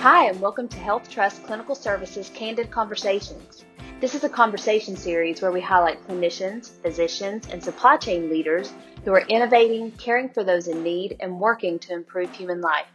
Hi, 0.00 0.30
and 0.30 0.40
welcome 0.40 0.66
to 0.66 0.78
Health 0.78 1.10
Trust 1.10 1.42
Clinical 1.42 1.74
Services 1.74 2.30
Candid 2.32 2.70
Conversations. 2.70 3.66
This 4.00 4.14
is 4.14 4.24
a 4.24 4.30
conversation 4.30 4.96
series 4.96 5.42
where 5.42 5.52
we 5.52 5.60
highlight 5.60 6.08
clinicians, 6.08 6.70
physicians, 6.80 7.46
and 7.48 7.62
supply 7.62 7.98
chain 7.98 8.30
leaders 8.30 8.72
who 9.04 9.12
are 9.12 9.26
innovating, 9.28 9.90
caring 9.90 10.30
for 10.30 10.42
those 10.42 10.68
in 10.68 10.82
need, 10.82 11.18
and 11.20 11.38
working 11.38 11.78
to 11.80 11.92
improve 11.92 12.32
human 12.32 12.62
life. 12.62 12.86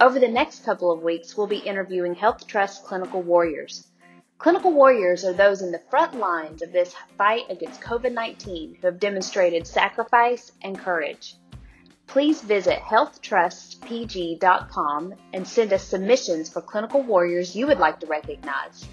Over 0.00 0.18
the 0.18 0.26
next 0.26 0.64
couple 0.64 0.90
of 0.90 1.04
weeks, 1.04 1.36
we'll 1.36 1.46
be 1.46 1.58
interviewing 1.58 2.16
Health 2.16 2.48
Trust 2.48 2.82
clinical 2.82 3.22
warriors. 3.22 3.86
Clinical 4.38 4.72
warriors 4.72 5.24
are 5.24 5.32
those 5.32 5.62
in 5.62 5.70
the 5.70 5.82
front 5.88 6.18
lines 6.18 6.62
of 6.62 6.72
this 6.72 6.96
fight 7.16 7.44
against 7.48 7.80
COVID 7.80 8.12
19 8.12 8.78
who 8.80 8.88
have 8.88 8.98
demonstrated 8.98 9.68
sacrifice 9.68 10.50
and 10.62 10.76
courage 10.76 11.36
please 12.08 12.40
visit 12.40 12.80
healthtrustpg.com 12.80 15.14
and 15.34 15.46
send 15.46 15.72
us 15.72 15.84
submissions 15.84 16.48
for 16.48 16.60
clinical 16.62 17.02
warriors 17.02 17.54
you 17.54 17.68
would 17.68 17.78
like 17.78 18.00
to 18.00 18.06
recognize. 18.06 18.88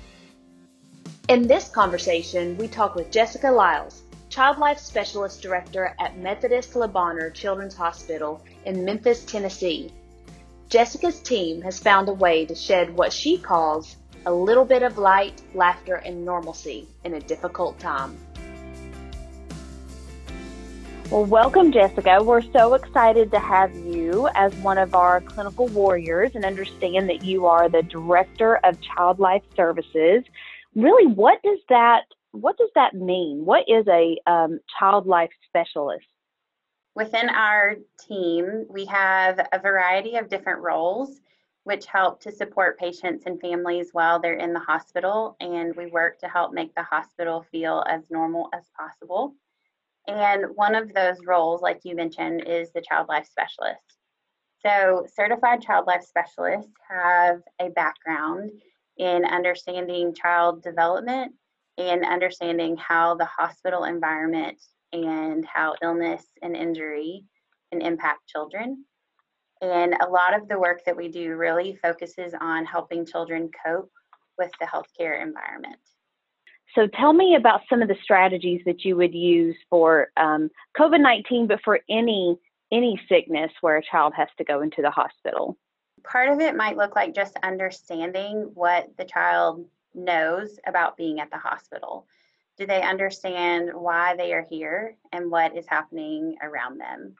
In 1.29 1.47
this 1.47 1.69
conversation, 1.69 2.55
we 2.57 2.67
talk 2.67 2.93
with 2.93 3.09
Jessica 3.09 3.49
Lyles, 3.49 4.03
Child 4.29 4.59
Life 4.59 4.77
Specialist 4.77 5.41
Director 5.41 5.95
at 5.99 6.17
Methodist 6.17 6.75
Le 6.75 6.87
Bonheur 6.87 7.31
Children's 7.31 7.75
Hospital 7.75 8.45
in 8.65 8.85
Memphis, 8.85 9.25
Tennessee. 9.25 9.91
Jessica's 10.67 11.19
team 11.21 11.61
has 11.61 11.79
found 11.79 12.09
a 12.09 12.13
way 12.13 12.45
to 12.45 12.53
shed 12.53 12.93
what 12.95 13.13
she 13.13 13.37
calls 13.37 13.95
a 14.25 14.33
little 14.33 14.65
bit 14.65 14.83
of 14.83 14.97
light, 14.97 15.41
laughter, 15.53 15.95
and 15.95 16.25
normalcy 16.25 16.87
in 17.03 17.13
a 17.13 17.21
difficult 17.21 17.79
time. 17.79 18.17
Well, 21.11 21.25
welcome, 21.25 21.71
Jessica. 21.71 22.23
We're 22.23 22.41
so 22.41 22.73
excited 22.73 23.29
to 23.29 23.39
have 23.39 23.73
you 23.75 24.27
as 24.33 24.55
one 24.55 24.79
of 24.79 24.95
our 24.95 25.21
clinical 25.21 25.67
warriors 25.67 26.31
and 26.33 26.43
understand 26.43 27.07
that 27.09 27.23
you 27.23 27.45
are 27.45 27.69
the 27.69 27.83
director 27.83 28.55
of 28.63 28.81
Child 28.81 29.19
Life 29.19 29.43
Services. 29.55 30.23
Really, 30.73 31.05
what 31.05 31.41
does 31.43 31.59
that 31.69 32.05
what 32.31 32.57
does 32.57 32.71
that 32.75 32.95
mean? 32.95 33.45
What 33.45 33.63
is 33.67 33.87
a 33.87 34.17
um, 34.25 34.59
child 34.79 35.05
life 35.05 35.29
specialist? 35.47 36.05
Within 36.95 37.29
our 37.29 37.75
team, 38.07 38.65
we 38.69 38.85
have 38.85 39.39
a 39.53 39.59
variety 39.59 40.15
of 40.15 40.27
different 40.27 40.61
roles 40.61 41.21
which 41.65 41.85
help 41.85 42.19
to 42.21 42.31
support 42.31 42.79
patients 42.79 43.25
and 43.25 43.39
families 43.39 43.89
while 43.91 44.19
they're 44.19 44.37
in 44.37 44.53
the 44.53 44.59
hospital, 44.59 45.35
and 45.39 45.75
we 45.75 45.85
work 45.87 46.19
to 46.19 46.27
help 46.27 46.51
make 46.51 46.73
the 46.75 46.83
hospital 46.83 47.45
feel 47.51 47.83
as 47.87 48.01
normal 48.09 48.49
as 48.53 48.63
possible. 48.77 49.33
And 50.07 50.45
one 50.55 50.75
of 50.75 50.93
those 50.93 51.17
roles, 51.25 51.61
like 51.61 51.79
you 51.83 51.95
mentioned, 51.95 52.43
is 52.47 52.71
the 52.71 52.81
child 52.81 53.07
life 53.09 53.27
specialist. 53.29 53.81
So, 54.65 55.05
certified 55.13 55.61
child 55.61 55.85
life 55.87 56.03
specialists 56.03 56.71
have 56.89 57.41
a 57.61 57.69
background 57.69 58.51
in 58.97 59.25
understanding 59.25 60.13
child 60.13 60.63
development 60.63 61.33
and 61.77 62.05
understanding 62.05 62.77
how 62.77 63.15
the 63.15 63.25
hospital 63.25 63.83
environment 63.83 64.61
and 64.93 65.45
how 65.45 65.75
illness 65.81 66.25
and 66.41 66.55
injury 66.55 67.23
can 67.71 67.81
impact 67.81 68.27
children. 68.27 68.85
And 69.61 69.95
a 70.01 70.09
lot 70.09 70.39
of 70.39 70.47
the 70.47 70.59
work 70.59 70.81
that 70.85 70.97
we 70.97 71.09
do 71.09 71.35
really 71.35 71.75
focuses 71.81 72.33
on 72.39 72.65
helping 72.65 73.05
children 73.05 73.49
cope 73.65 73.91
with 74.37 74.51
the 74.59 74.67
healthcare 74.67 75.21
environment. 75.21 75.79
So 76.75 76.87
tell 76.87 77.13
me 77.13 77.35
about 77.35 77.61
some 77.69 77.81
of 77.81 77.87
the 77.87 77.95
strategies 78.03 78.61
that 78.65 78.83
you 78.83 78.97
would 78.97 79.15
use 79.15 79.55
for 79.69 80.09
um, 80.17 80.51
COVID 80.77 80.99
nineteen, 80.99 81.47
but 81.47 81.61
for 81.63 81.79
any 81.89 82.37
any 82.71 82.99
sickness 83.07 83.51
where 83.61 83.77
a 83.77 83.83
child 83.83 84.13
has 84.15 84.27
to 84.37 84.43
go 84.43 84.61
into 84.61 84.81
the 84.81 84.91
hospital. 84.91 85.57
Part 86.03 86.29
of 86.29 86.41
it 86.41 86.55
might 86.55 86.77
look 86.77 86.95
like 86.95 87.15
just 87.15 87.37
understanding 87.41 88.51
what 88.53 88.89
the 88.97 89.05
child 89.05 89.65
knows 89.93 90.59
about 90.67 90.97
being 90.97 91.19
at 91.19 91.31
the 91.31 91.37
hospital. 91.37 92.05
Do 92.57 92.65
they 92.65 92.81
understand 92.81 93.71
why 93.73 94.15
they 94.15 94.33
are 94.33 94.45
here 94.49 94.97
and 95.13 95.31
what 95.31 95.57
is 95.57 95.65
happening 95.67 96.35
around 96.41 96.79
them? 96.79 97.15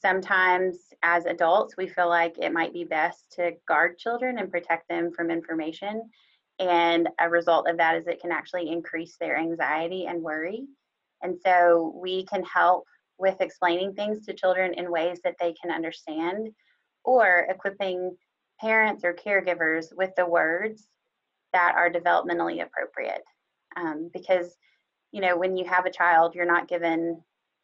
Sometimes, 0.00 0.76
as 1.02 1.26
adults, 1.26 1.76
we 1.76 1.86
feel 1.86 2.08
like 2.08 2.36
it 2.38 2.52
might 2.52 2.72
be 2.72 2.84
best 2.84 3.32
to 3.32 3.52
guard 3.68 3.98
children 3.98 4.38
and 4.38 4.50
protect 4.50 4.88
them 4.88 5.12
from 5.12 5.30
information 5.30 6.10
and 6.58 7.08
a 7.20 7.28
result 7.28 7.68
of 7.68 7.78
that 7.78 7.96
is 7.96 8.06
it 8.06 8.20
can 8.20 8.32
actually 8.32 8.70
increase 8.70 9.16
their 9.18 9.36
anxiety 9.36 10.06
and 10.06 10.22
worry. 10.22 10.64
And 11.22 11.38
so 11.44 11.92
we 11.96 12.24
can 12.26 12.42
help 12.44 12.84
with 13.18 13.40
explaining 13.40 13.94
things 13.94 14.26
to 14.26 14.34
children 14.34 14.74
in 14.74 14.90
ways 14.90 15.20
that 15.24 15.36
they 15.40 15.54
can 15.60 15.70
understand 15.70 16.48
or 17.04 17.46
equipping 17.48 18.16
parents 18.60 19.04
or 19.04 19.14
caregivers 19.14 19.86
with 19.96 20.10
the 20.16 20.26
words 20.26 20.86
that 21.52 21.74
are 21.76 21.90
developmentally 21.90 22.62
appropriate. 22.62 23.22
Um, 23.76 24.10
because, 24.12 24.56
you 25.12 25.20
know, 25.20 25.36
when 25.36 25.56
you 25.56 25.64
have 25.64 25.86
a 25.86 25.92
child, 25.92 26.34
you're 26.34 26.44
not 26.46 26.68
given 26.68 27.20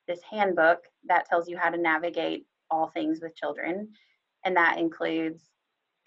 this 0.06 0.20
handbook 0.28 0.80
that 1.06 1.28
tells 1.28 1.48
you 1.48 1.56
how 1.56 1.70
to 1.70 1.78
navigate 1.78 2.46
all 2.70 2.88
things 2.88 3.20
with 3.20 3.36
children. 3.36 3.88
And 4.44 4.56
that 4.56 4.78
includes 4.78 5.42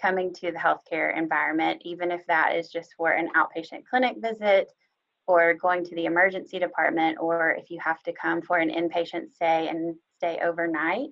coming 0.01 0.34
to 0.34 0.51
the 0.51 0.57
healthcare 0.57 1.16
environment, 1.16 1.81
even 1.85 2.12
if 2.12 2.25
that 2.28 2.56
is 2.56 2.69
just 2.69 2.94
for 2.97 3.12
an 3.12 3.29
outpatient 3.35 3.85
clinic 3.89 4.17
visit 4.19 4.72
or 5.28 5.53
going 5.53 5.85
to 5.85 5.95
the 5.95 6.06
emergency 6.06 6.59
department, 6.59 7.17
or 7.19 7.51
if 7.51 7.69
you 7.69 7.79
have 7.79 8.01
to 8.03 8.13
come 8.13 8.41
for 8.41 8.57
an 8.57 8.69
inpatient 8.69 9.31
stay 9.34 9.67
and 9.69 9.95
stay 10.17 10.40
overnight. 10.44 11.09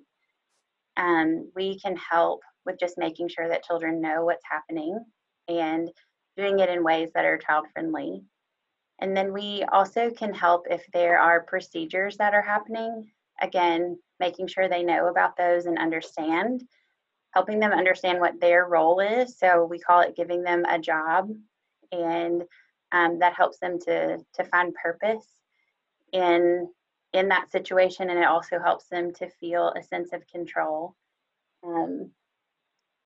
Um, 0.96 1.50
we 1.54 1.78
can 1.78 1.96
help 1.96 2.40
with 2.66 2.78
just 2.78 2.98
making 2.98 3.28
sure 3.28 3.48
that 3.48 3.64
children 3.64 4.00
know 4.00 4.24
what's 4.24 4.44
happening 4.50 5.02
and 5.48 5.90
doing 6.36 6.58
it 6.58 6.68
in 6.68 6.84
ways 6.84 7.10
that 7.14 7.24
are 7.24 7.38
child 7.38 7.66
friendly. 7.72 8.22
And 9.00 9.16
then 9.16 9.32
we 9.32 9.64
also 9.72 10.10
can 10.10 10.34
help 10.34 10.66
if 10.68 10.84
there 10.92 11.18
are 11.18 11.44
procedures 11.44 12.16
that 12.18 12.34
are 12.34 12.42
happening. 12.42 13.10
Again, 13.40 13.98
making 14.18 14.48
sure 14.48 14.68
they 14.68 14.82
know 14.82 15.06
about 15.06 15.36
those 15.36 15.66
and 15.66 15.78
understand 15.78 16.62
helping 17.32 17.60
them 17.60 17.72
understand 17.72 18.20
what 18.20 18.40
their 18.40 18.66
role 18.66 19.00
is. 19.00 19.38
So 19.38 19.64
we 19.64 19.78
call 19.78 20.00
it 20.00 20.16
giving 20.16 20.42
them 20.42 20.64
a 20.64 20.78
job, 20.78 21.30
and 21.92 22.42
um, 22.92 23.18
that 23.20 23.34
helps 23.34 23.58
them 23.58 23.78
to 23.80 24.18
to 24.34 24.44
find 24.44 24.74
purpose 24.74 25.26
in 26.12 26.68
in 27.12 27.28
that 27.28 27.50
situation, 27.50 28.10
and 28.10 28.18
it 28.18 28.26
also 28.26 28.58
helps 28.60 28.86
them 28.86 29.12
to 29.14 29.28
feel 29.28 29.72
a 29.76 29.82
sense 29.82 30.12
of 30.12 30.26
control. 30.28 30.94
Um, 31.64 32.10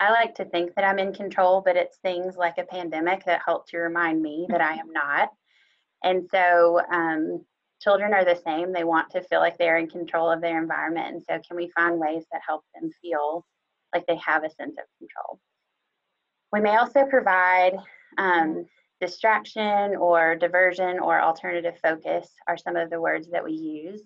I 0.01 0.11
like 0.11 0.35
to 0.37 0.45
think 0.45 0.75
that 0.75 0.85
I'm 0.85 0.99
in 0.99 1.15
control, 1.15 1.63
but 1.65 1.77
it's 1.77 1.99
things 1.99 2.37
like 2.37 2.59
a 2.59 2.65
pandemic 2.65 3.25
that 3.25 3.43
help 3.47 3.69
to 3.69 3.79
remind 3.79 4.21
me 4.21 4.47
that 4.51 4.61
I 4.61 4.75
am 4.75 4.91
not. 4.93 5.31
And 6.03 6.29
so, 6.31 6.81
um, 6.93 7.45
children 7.81 8.13
are 8.13 8.25
the 8.25 8.41
same. 8.45 8.73
They 8.73 8.85
want 8.85 9.11
to 9.11 9.23
feel 9.23 9.41
like 9.41 9.57
they're 9.57 9.79
in 9.79 9.89
control 9.89 10.31
of 10.31 10.41
their 10.41 10.61
environment. 10.61 11.15
And 11.15 11.23
so, 11.23 11.41
can 11.47 11.57
we 11.57 11.71
find 11.71 11.99
ways 11.99 12.25
that 12.33 12.43
help 12.47 12.65
them 12.75 12.91
feel 13.01 13.47
like 13.95 14.07
they 14.07 14.17
have 14.17 14.45
a 14.45 14.51
sense 14.51 14.77
of 14.79 14.85
control. 14.99 15.41
We 16.53 16.61
may 16.61 16.77
also 16.77 17.05
provide 17.07 17.77
um, 18.19 18.67
distraction 19.01 19.97
or 19.97 20.37
diversion 20.37 20.99
or 20.99 21.21
alternative 21.21 21.79
focus 21.83 22.29
are 22.47 22.57
some 22.57 22.77
of 22.77 22.91
the 22.91 23.01
words 23.01 23.29
that 23.31 23.45
we 23.45 23.53
use. 23.53 24.03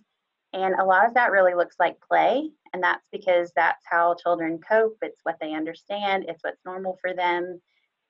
And 0.53 0.75
a 0.75 0.85
lot 0.85 1.07
of 1.07 1.15
that 1.15 1.31
really 1.31 1.55
looks 1.55 1.77
like 1.79 2.01
play, 2.01 2.51
and 2.73 2.83
that's 2.83 3.05
because 3.13 3.53
that's 3.55 3.85
how 3.85 4.15
children 4.15 4.59
cope. 4.67 4.97
It's 5.03 5.21
what 5.23 5.37
they 5.41 5.53
understand, 5.53 6.25
it's 6.27 6.43
what's 6.43 6.65
normal 6.65 6.97
for 7.03 7.13
them. 7.13 7.61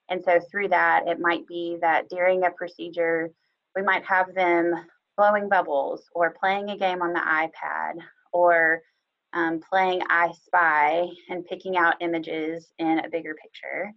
And 0.09 0.23
so, 0.23 0.39
through 0.51 0.69
that, 0.69 1.09
it 1.09 1.19
might 1.19 1.47
be 1.49 1.79
that 1.81 2.09
during 2.09 2.45
a 2.45 2.51
procedure, 2.53 3.31
we 3.75 3.83
might 3.83 4.05
have 4.07 4.35
them 4.35 4.73
blowing 5.17 5.49
bubbles 5.49 6.05
or 6.15 6.31
playing 6.39 6.71
a 6.71 6.79
game 6.79 7.03
on 7.03 7.13
the 7.13 7.19
iPad 7.19 7.95
or 8.33 8.83
um, 9.33 9.61
playing 9.61 10.03
I 10.09 10.33
Spy 10.33 11.07
and 11.29 11.45
picking 11.47 11.77
out 11.77 11.97
images 12.01 12.73
in 12.79 13.01
a 13.01 13.09
bigger 13.09 13.35
picture. 13.35 13.93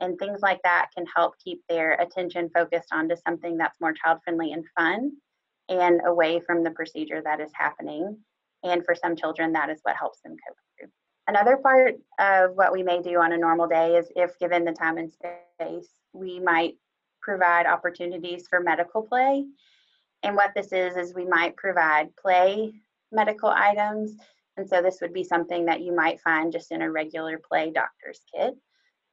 And 0.00 0.18
things 0.18 0.40
like 0.42 0.60
that 0.64 0.88
can 0.96 1.06
help 1.14 1.34
keep 1.42 1.62
their 1.68 1.92
attention 1.92 2.50
focused 2.52 2.88
onto 2.92 3.14
something 3.16 3.56
that's 3.56 3.80
more 3.80 3.92
child 3.92 4.18
friendly 4.24 4.52
and 4.52 4.64
fun 4.76 5.12
and 5.68 6.00
away 6.06 6.40
from 6.40 6.64
the 6.64 6.72
procedure 6.72 7.22
that 7.24 7.40
is 7.40 7.52
happening. 7.54 8.18
And 8.64 8.84
for 8.84 8.94
some 8.94 9.14
children, 9.14 9.52
that 9.52 9.70
is 9.70 9.80
what 9.82 9.96
helps 9.96 10.20
them 10.22 10.36
cope 10.46 10.56
through. 10.78 10.88
Another 11.26 11.56
part 11.56 11.94
of 12.18 12.56
what 12.56 12.72
we 12.72 12.82
may 12.82 13.00
do 13.00 13.20
on 13.20 13.32
a 13.32 13.38
normal 13.38 13.68
day 13.68 13.96
is 13.96 14.10
if 14.16 14.38
given 14.38 14.64
the 14.64 14.72
time 14.72 14.98
and 14.98 15.12
space, 15.12 15.88
we 16.12 16.40
might 16.40 16.74
provide 17.22 17.66
opportunities 17.66 18.46
for 18.48 18.60
medical 18.60 19.02
play. 19.02 19.46
And 20.22 20.36
what 20.36 20.52
this 20.54 20.72
is, 20.72 20.96
is 20.96 21.14
we 21.14 21.24
might 21.24 21.56
provide 21.56 22.14
play 22.16 22.72
medical 23.12 23.48
items 23.48 24.16
and 24.56 24.68
so 24.68 24.80
this 24.80 24.98
would 25.00 25.12
be 25.12 25.24
something 25.24 25.64
that 25.66 25.80
you 25.80 25.94
might 25.94 26.20
find 26.20 26.52
just 26.52 26.70
in 26.70 26.82
a 26.82 26.90
regular 26.90 27.38
play 27.38 27.70
doctor's 27.72 28.20
kit. 28.34 28.54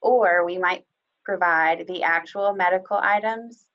Or 0.02 0.46
we 0.46 0.58
might 0.58 0.86
provide 1.24 1.88
the 1.88 2.04
actual 2.04 2.54
medical 2.54 2.98
items 2.98 3.66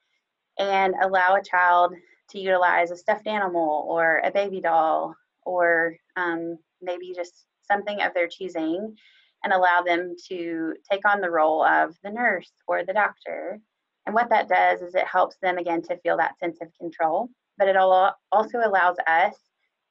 and 0.58 0.94
allow 1.02 1.34
a 1.34 1.42
child 1.42 1.94
to 2.30 2.40
utilize 2.40 2.90
a 2.90 2.96
stuffed 2.96 3.26
animal 3.26 3.86
or 3.88 4.20
a 4.24 4.30
baby 4.30 4.60
doll 4.60 5.14
or 5.44 5.96
um, 6.16 6.58
maybe 6.82 7.12
just 7.14 7.46
something 7.62 8.00
of 8.00 8.14
their 8.14 8.28
choosing 8.28 8.96
and 9.44 9.52
allow 9.52 9.82
them 9.82 10.14
to 10.28 10.74
take 10.90 11.06
on 11.08 11.20
the 11.20 11.30
role 11.30 11.64
of 11.64 11.96
the 12.02 12.10
nurse 12.10 12.50
or 12.66 12.84
the 12.84 12.92
doctor. 12.92 13.60
And 14.06 14.14
what 14.14 14.30
that 14.30 14.48
does 14.48 14.82
is 14.82 14.94
it 14.94 15.06
helps 15.06 15.36
them 15.42 15.58
again 15.58 15.82
to 15.82 15.98
feel 15.98 16.16
that 16.16 16.38
sense 16.38 16.58
of 16.60 16.68
control, 16.80 17.28
but 17.58 17.68
it 17.68 17.76
also 17.76 18.58
allows 18.58 18.96
us 19.06 19.34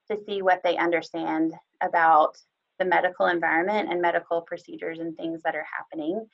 to 0.09 0.17
see 0.25 0.41
what 0.41 0.61
they 0.63 0.77
understand 0.77 1.53
about 1.85 2.37
the 2.79 2.85
medical 2.85 3.27
environment 3.27 3.89
and 3.91 4.01
medical 4.01 4.41
procedures 4.41 4.99
and 4.99 5.15
things 5.15 5.41
that 5.43 5.55
are 5.55 5.65
happening. 5.77 6.25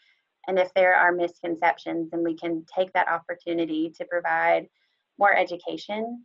And 0.48 0.58
if 0.58 0.74
there 0.74 0.96
are 0.96 1.12
misconceptions, 1.12 2.10
then 2.10 2.24
we 2.24 2.36
can 2.36 2.66
take 2.76 2.92
that 2.94 3.08
opportunity 3.08 3.92
to 3.98 4.06
provide 4.06 4.68
more 5.20 5.36
education 5.36 6.24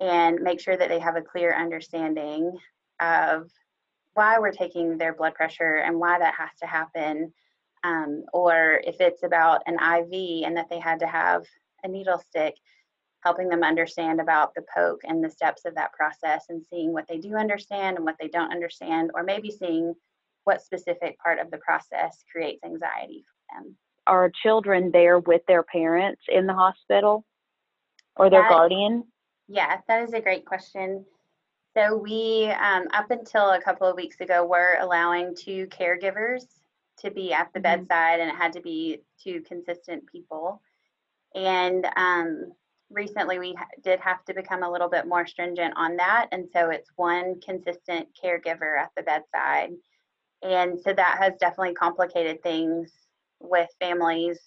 and 0.00 0.40
make 0.40 0.60
sure 0.60 0.76
that 0.76 0.88
they 0.88 1.00
have 1.00 1.16
a 1.16 1.22
clear 1.22 1.54
understanding 1.54 2.56
of 3.00 3.50
why 4.14 4.38
we're 4.38 4.52
taking 4.52 4.96
their 4.96 5.14
blood 5.14 5.34
pressure 5.34 5.76
and 5.76 5.98
why 5.98 6.18
that 6.18 6.34
has 6.34 6.50
to 6.60 6.66
happen. 6.66 7.32
Um, 7.84 8.24
or 8.32 8.80
if 8.84 9.00
it's 9.00 9.22
about 9.22 9.62
an 9.66 9.74
IV 9.74 10.44
and 10.46 10.56
that 10.56 10.68
they 10.68 10.78
had 10.78 11.00
to 11.00 11.06
have 11.06 11.44
a 11.84 11.88
needle 11.88 12.18
stick, 12.18 12.54
helping 13.24 13.48
them 13.48 13.62
understand 13.62 14.20
about 14.20 14.54
the 14.54 14.64
poke 14.74 15.00
and 15.04 15.22
the 15.22 15.30
steps 15.30 15.64
of 15.64 15.74
that 15.74 15.92
process 15.92 16.46
and 16.48 16.64
seeing 16.64 16.92
what 16.92 17.06
they 17.08 17.18
do 17.18 17.34
understand 17.34 17.96
and 17.96 18.04
what 18.04 18.16
they 18.20 18.28
don't 18.28 18.52
understand, 18.52 19.10
or 19.14 19.22
maybe 19.22 19.50
seeing 19.50 19.94
what 20.44 20.62
specific 20.62 21.18
part 21.18 21.38
of 21.38 21.50
the 21.50 21.58
process 21.58 22.24
creates 22.30 22.62
anxiety 22.64 23.24
for 23.26 23.60
them. 23.60 23.76
Are 24.06 24.30
children 24.42 24.90
there 24.92 25.18
with 25.18 25.42
their 25.46 25.62
parents 25.62 26.22
in 26.28 26.46
the 26.46 26.54
hospital 26.54 27.24
or 28.16 28.30
their 28.30 28.42
That- 28.42 28.50
guardian? 28.50 29.04
Yeah, 29.48 29.80
that 29.88 30.02
is 30.02 30.14
a 30.14 30.20
great 30.20 30.46
question. 30.46 31.04
So 31.74 31.96
we, 31.96 32.46
um, 32.46 32.86
up 32.94 33.10
until 33.10 33.50
a 33.50 33.60
couple 33.60 33.86
of 33.86 33.96
weeks 33.96 34.20
ago, 34.20 34.44
were 34.44 34.78
allowing 34.80 35.34
two 35.34 35.66
caregivers 35.68 36.46
to 36.98 37.10
be 37.10 37.32
at 37.32 37.52
the 37.52 37.60
Mhm. 37.60 37.64
bedside, 37.64 38.20
and 38.20 38.30
it 38.30 38.36
had 38.36 38.52
to 38.54 38.60
be 38.60 39.02
two 39.22 39.42
consistent 39.42 40.06
people. 40.06 40.62
And 41.34 41.86
um, 41.96 42.52
recently, 42.90 43.38
we 43.38 43.56
did 43.82 44.00
have 44.00 44.24
to 44.24 44.34
become 44.34 44.62
a 44.62 44.70
little 44.70 44.88
bit 44.88 45.06
more 45.06 45.26
stringent 45.26 45.74
on 45.76 45.96
that, 45.96 46.28
and 46.32 46.48
so 46.52 46.70
it's 46.70 46.90
one 46.96 47.40
consistent 47.40 48.08
caregiver 48.22 48.78
at 48.78 48.90
the 48.96 49.02
bedside. 49.02 49.70
And 50.42 50.78
so 50.80 50.92
that 50.92 51.18
has 51.20 51.34
definitely 51.40 51.74
complicated 51.74 52.42
things 52.42 52.92
with 53.40 53.68
families. 53.80 54.38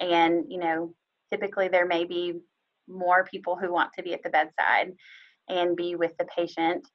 And 0.00 0.44
you 0.48 0.58
know, 0.58 0.94
typically 1.30 1.68
there 1.68 1.86
may 1.86 2.04
be 2.04 2.40
more 2.88 3.24
people 3.24 3.56
who 3.56 3.72
want 3.72 3.92
to 3.94 4.02
be 4.02 4.14
at 4.14 4.22
the 4.22 4.30
bedside 4.30 4.92
and 5.48 5.76
be 5.76 5.94
with 5.94 6.12
the 6.18 6.26
patient. 6.36 6.86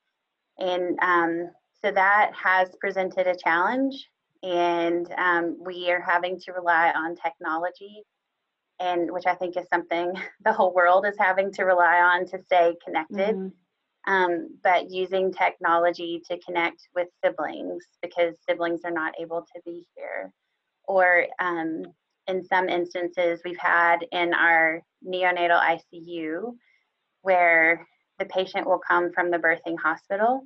And 0.57 0.97
um, 1.01 1.49
so 1.81 1.91
that 1.91 2.31
has 2.35 2.69
presented 2.81 3.27
a 3.27 3.35
challenge, 3.35 4.09
and 4.43 5.09
um, 5.17 5.57
we 5.63 5.89
are 5.91 6.01
having 6.01 6.39
to 6.41 6.51
rely 6.51 6.91
on 6.91 7.15
technology, 7.15 8.03
and 8.79 9.11
which 9.11 9.25
I 9.25 9.35
think 9.35 9.57
is 9.57 9.67
something 9.69 10.13
the 10.43 10.53
whole 10.53 10.73
world 10.73 11.05
is 11.05 11.15
having 11.17 11.51
to 11.53 11.63
rely 11.63 11.99
on 11.99 12.25
to 12.27 12.39
stay 12.43 12.75
connected. 12.83 13.35
Mhm. 13.35 13.51
Um, 14.07 14.57
but 14.63 14.89
using 14.89 15.33
technology 15.33 16.21
to 16.29 16.39
connect 16.39 16.87
with 16.95 17.09
siblings 17.23 17.83
because 18.01 18.35
siblings 18.47 18.81
are 18.85 18.91
not 18.91 19.13
able 19.19 19.41
to 19.41 19.61
be 19.65 19.85
here, 19.95 20.31
or 20.85 21.27
um, 21.39 21.83
in 22.27 22.43
some 22.45 22.69
instances 22.69 23.41
we've 23.43 23.57
had 23.57 23.97
in 24.11 24.33
our 24.33 24.81
neonatal 25.05 25.59
ICU 25.93 26.55
where 27.21 27.85
the 28.19 28.25
patient 28.25 28.67
will 28.67 28.79
come 28.79 29.11
from 29.11 29.31
the 29.31 29.37
birthing 29.37 29.77
hospital. 29.77 30.45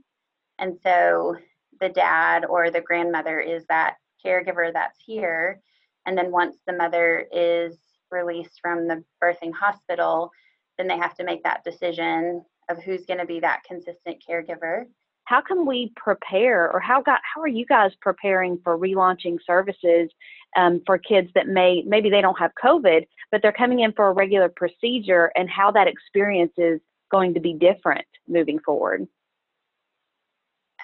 And 0.59 0.77
so 0.83 1.35
the 1.79 1.89
dad 1.89 2.45
or 2.45 2.71
the 2.71 2.81
grandmother 2.81 3.39
is 3.39 3.65
that 3.69 3.95
caregiver 4.25 4.71
that's 4.71 4.99
here. 5.05 5.61
And 6.05 6.17
then 6.17 6.31
once 6.31 6.57
the 6.65 6.73
mother 6.73 7.27
is 7.31 7.77
released 8.13 8.59
from 8.61 8.87
the 8.87 9.03
birthing 9.21 9.51
hospital, 9.53 10.31
then 10.77 10.87
they 10.87 10.97
have 10.97 11.15
to 11.15 11.25
make 11.25 11.43
that 11.43 11.63
decision 11.63 12.45
of 12.69 12.81
who's 12.81 13.05
going 13.05 13.19
to 13.19 13.25
be 13.25 13.41
that 13.41 13.63
consistent 13.67 14.23
caregiver. 14.27 14.85
How 15.25 15.41
can 15.41 15.65
we 15.65 15.91
prepare, 15.95 16.71
or 16.71 16.79
how 16.79 17.01
got 17.01 17.21
how 17.23 17.41
are 17.41 17.47
you 17.47 17.65
guys 17.65 17.91
preparing 18.01 18.59
for 18.63 18.77
relaunching 18.77 19.37
services 19.45 20.09
um, 20.55 20.81
for 20.85 20.97
kids 20.97 21.29
that 21.35 21.47
may 21.47 21.81
maybe 21.85 22.09
they 22.09 22.21
don't 22.21 22.39
have 22.39 22.51
COVID, 22.61 23.07
but 23.31 23.41
they're 23.41 23.51
coming 23.51 23.79
in 23.79 23.93
for 23.93 24.07
a 24.07 24.13
regular 24.13 24.49
procedure, 24.49 25.31
and 25.35 25.49
how 25.49 25.71
that 25.71 25.87
experience 25.87 26.53
is 26.57 26.79
going 27.11 27.33
to 27.35 27.39
be 27.39 27.53
different 27.53 28.05
moving 28.27 28.59
forward? 28.59 29.07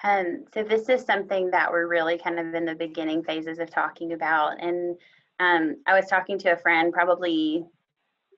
Um, 0.02 0.44
so 0.54 0.62
this 0.62 0.88
is 0.88 1.04
something 1.04 1.50
that 1.50 1.70
we're 1.70 1.86
really 1.86 2.16
kind 2.16 2.38
of 2.38 2.54
in 2.54 2.64
the 2.64 2.74
beginning 2.74 3.22
phases 3.22 3.58
of 3.58 3.70
talking 3.70 4.12
about. 4.12 4.62
And 4.62 4.96
um, 5.40 5.76
I 5.86 5.94
was 5.98 6.08
talking 6.08 6.38
to 6.40 6.52
a 6.52 6.58
friend 6.58 6.92
probably, 6.92 7.64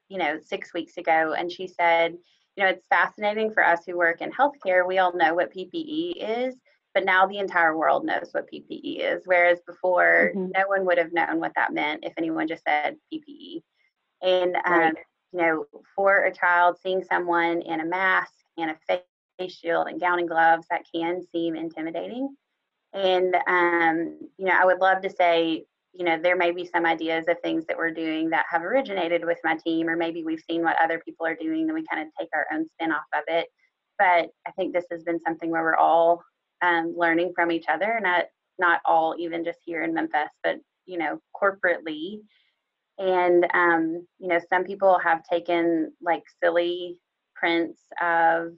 you 0.09 0.19
know, 0.19 0.39
six 0.43 0.75
weeks 0.75 0.99
ago, 0.99 1.35
and 1.37 1.51
she 1.53 1.67
said, 1.69 2.17
you 2.57 2.65
know, 2.65 2.71
it's 2.71 2.87
fascinating 2.89 3.53
for 3.53 3.65
us 3.65 3.85
who 3.87 3.97
work 3.97 4.23
in 4.23 4.31
healthcare. 4.33 4.87
We 4.87 4.99
all 4.99 5.17
know 5.17 5.35
what 5.35 5.53
PPE 5.53 6.15
is, 6.19 6.57
but 6.95 7.05
now 7.05 7.27
the 7.27 7.39
entire 7.39 7.77
world 7.77 8.05
knows 8.07 8.31
what 8.33 8.51
PPE 8.51 9.01
is. 9.01 9.23
Whereas 9.27 9.61
before, 9.67 10.35
Mhm. 10.35 10.53
no 10.57 10.65
one 10.69 10.85
would 10.87 10.99
have 10.99 11.13
known 11.13 11.41
what 11.41 11.53
that 11.57 11.73
meant 11.73 12.05
if 12.05 12.15
anyone 12.19 12.49
just 12.49 12.65
said 12.65 12.97
PPE. 13.13 13.63
And 14.23 14.57
um, 14.67 14.95
Right. 14.95 14.97
you 15.33 15.41
know, 15.41 15.67
for 15.97 16.25
a 16.25 16.35
child, 16.35 16.79
seeing 16.83 17.03
someone 17.03 17.63
in 17.63 17.81
a 17.81 17.87
mask 17.87 18.35
and 18.59 18.71
a 18.71 18.77
face 18.89 19.03
face 19.39 19.55
shield 19.57 19.89
and 19.89 20.01
gown 20.01 20.19
and 20.19 20.29
gloves 20.29 20.67
that 20.71 20.85
can 20.95 21.23
seem 21.23 21.57
intimidating. 21.57 22.37
And 22.93 23.35
um, 23.47 24.19
you 24.39 24.47
know, 24.47 24.55
I 24.61 24.65
would 24.65 24.81
love 24.81 25.03
to 25.03 25.11
say, 25.11 25.65
you 25.93 26.05
know, 26.05 26.19
there 26.21 26.37
may 26.37 26.51
be 26.53 26.65
some 26.65 26.87
ideas 26.87 27.27
of 27.29 27.37
things 27.41 27.67
that 27.67 27.77
we're 27.77 27.91
doing 27.91 28.31
that 28.31 28.47
have 28.51 28.63
originated 28.63 29.25
with 29.25 29.39
my 29.45 29.57
team, 29.57 29.89
or 29.89 29.97
maybe 29.97 30.25
we've 30.25 30.43
seen 30.49 30.63
what 30.63 30.77
other 30.83 31.01
people 31.05 31.27
are 31.27 31.37
doing 31.37 31.65
and 31.65 31.75
we 31.75 31.85
kind 31.91 32.07
of 32.07 32.13
take 32.19 32.31
our 32.35 32.47
own 32.53 32.67
spin 32.69 32.93
off 32.93 33.05
of 33.15 33.25
it. 33.29 33.49
But 33.99 34.31
I 34.47 34.51
think 34.57 34.73
this 34.73 34.87
has 34.91 35.03
been 35.03 35.21
something 35.21 35.51
where 35.51 35.63
we're 35.63 35.77
all 35.77 36.23
um, 36.63 36.95
learning 36.97 37.33
from 37.35 37.51
each 37.53 37.67
other, 37.69 37.99
not 38.03 38.25
not 38.59 38.81
all 38.85 39.15
even 39.19 39.45
just 39.45 39.59
here 39.65 39.83
in 39.83 39.93
Memphis, 39.93 40.31
but 40.43 40.57
you 40.87 40.99
know, 40.99 41.21
corporately. 41.37 42.21
And 42.99 43.47
um, 43.53 44.07
you 44.19 44.29
know, 44.29 44.41
some 44.49 44.65
people 44.65 44.99
have 44.99 45.23
taken 45.25 45.93
like 46.01 46.23
silly 46.43 46.99
prints 47.35 47.81
of 48.01 48.53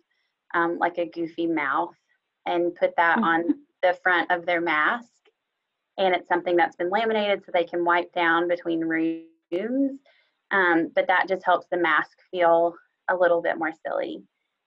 um, 0.54 0.78
like 0.78 0.98
a 0.98 1.10
goofy 1.10 1.46
mouth 1.46 1.94
and 2.46 2.74
put 2.74 2.92
that 2.96 3.18
on 3.18 3.44
the 3.82 3.96
front 4.02 4.30
of 4.30 4.46
their 4.46 4.60
mask. 4.60 5.08
And 5.98 6.14
it's 6.14 6.28
something 6.28 6.56
that's 6.56 6.76
been 6.76 6.90
laminated 6.90 7.44
so 7.44 7.52
they 7.52 7.64
can 7.64 7.84
wipe 7.84 8.12
down 8.12 8.48
between 8.48 8.80
rooms. 8.80 10.00
Um, 10.50 10.90
but 10.94 11.06
that 11.06 11.28
just 11.28 11.44
helps 11.44 11.66
the 11.70 11.76
mask 11.76 12.18
feel 12.30 12.74
a 13.08 13.16
little 13.16 13.42
bit 13.42 13.58
more 13.58 13.72
silly. 13.86 14.22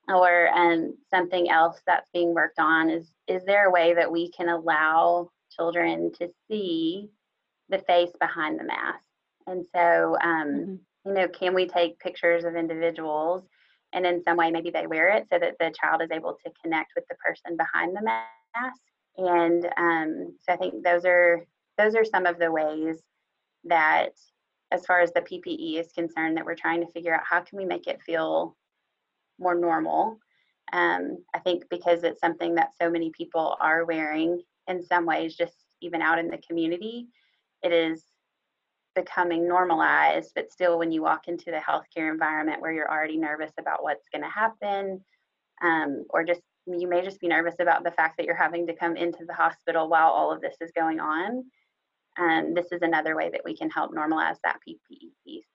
Or 0.10 0.50
um, 0.53 0.98
something 1.10 1.50
else 1.50 1.81
that's 1.86 2.10
being 2.12 2.34
worked 2.34 2.60
on 2.60 2.89
is 2.89 3.12
is 3.27 3.43
there 3.46 3.67
a 3.67 3.72
way 3.72 3.93
that 3.93 4.12
we 4.12 4.31
can 4.31 4.48
allow 4.50 5.29
children 5.51 6.12
to 6.13 6.29
see 6.50 7.10
the 7.69 7.79
face 7.79 8.12
behind 8.19 8.60
the 8.60 8.63
mask? 8.63 9.05
And 9.48 9.65
so, 9.75 10.17
um, 10.22 10.48
Mhm. 10.48 10.79
you 11.05 11.13
know, 11.13 11.27
can 11.27 11.53
we 11.53 11.67
take 11.67 12.00
pictures 12.00 12.46
of 12.46 12.55
individuals 12.55 13.48
and 13.93 14.05
in 14.05 14.22
some 14.24 14.38
way 14.38 14.51
maybe 14.51 14.69
they 14.72 14.88
wear 14.88 15.10
it 15.10 15.27
so 15.29 15.39
that 15.39 15.55
the 15.60 15.72
child 15.72 16.01
is 16.01 16.12
able 16.12 16.38
to 16.46 16.51
connect 16.62 16.93
with 16.96 17.05
the 17.10 17.15
person 17.15 17.57
behind 17.57 17.96
the 17.96 18.01
mask? 18.01 18.81
And 19.17 19.65
um, 19.77 20.36
so 20.41 20.53
I 20.53 20.57
think 20.57 20.83
those 20.83 21.05
are 21.05 21.45
those 21.77 21.95
are 21.95 22.05
some 22.05 22.25
of 22.25 22.39
the 22.39 22.51
ways 22.51 22.97
that, 23.65 24.12
as 24.71 24.86
far 24.86 25.01
as 25.01 25.12
the 25.13 25.21
PPE 25.21 25.79
is 25.79 25.91
concerned, 25.91 26.38
that 26.38 26.45
we're 26.45 26.55
trying 26.55 26.81
to 26.81 26.91
figure 26.91 27.13
out 27.13 27.24
how 27.27 27.41
can 27.41 27.57
we 27.57 27.65
make 27.65 27.88
it 27.88 28.01
feel 28.01 28.55
more 29.39 29.55
normal. 29.55 30.19
Um, 30.74 31.24
I 31.33 31.39
think 31.39 31.63
because 31.69 32.03
it's 32.03 32.19
something 32.19 32.55
that 32.55 32.71
so 32.79 32.89
many 32.89 33.12
people 33.12 33.55
are 33.62 33.86
wearing 33.86 34.41
in 34.67 34.83
some 34.83 35.05
ways, 35.05 35.36
just 35.36 35.55
even 35.81 36.01
out 36.01 36.19
in 36.19 36.27
the 36.27 36.39
community, 36.39 37.07
it 37.63 37.71
is 37.71 38.03
becoming 38.95 39.47
normalized. 39.47 40.31
But 40.36 40.51
still, 40.51 40.77
when 40.77 40.91
you 40.91 41.01
walk 41.01 41.27
into 41.27 41.51
the 41.51 41.57
healthcare 41.57 42.12
environment 42.12 42.62
where 42.62 42.74
you're 42.74 42.91
already 42.91 43.17
nervous 43.17 43.51
about 43.59 43.83
what's 43.83 44.09
going 44.12 44.24
to 44.24 44.29
happen, 44.29 45.03
um, 45.62 46.05
or 46.09 46.24
just 46.24 46.41
you 46.67 46.88
may 46.88 47.01
just 47.01 47.19
be 47.19 47.27
nervous 47.27 47.55
about 47.59 47.83
the 47.83 47.91
fact 47.91 48.17
that 48.17 48.25
you're 48.25 48.36
having 48.36 48.67
to 48.67 48.75
come 48.75 48.95
into 48.97 49.25
the 49.25 49.33
hospital 49.33 49.88
while 49.88 50.09
all 50.09 50.31
of 50.31 50.41
this 50.41 50.55
is 50.62 50.71
going 50.75 51.00
on. 51.00 51.45
And 52.17 52.55
this 52.57 52.71
is 52.71 52.81
another 52.81 53.15
way 53.15 53.29
that 53.29 53.45
we 53.45 53.55
can 53.55 53.69
help 53.69 53.93
normalize 53.93 54.38
that 54.43 54.59
PPE 54.67 55.12
piece. 55.25 55.45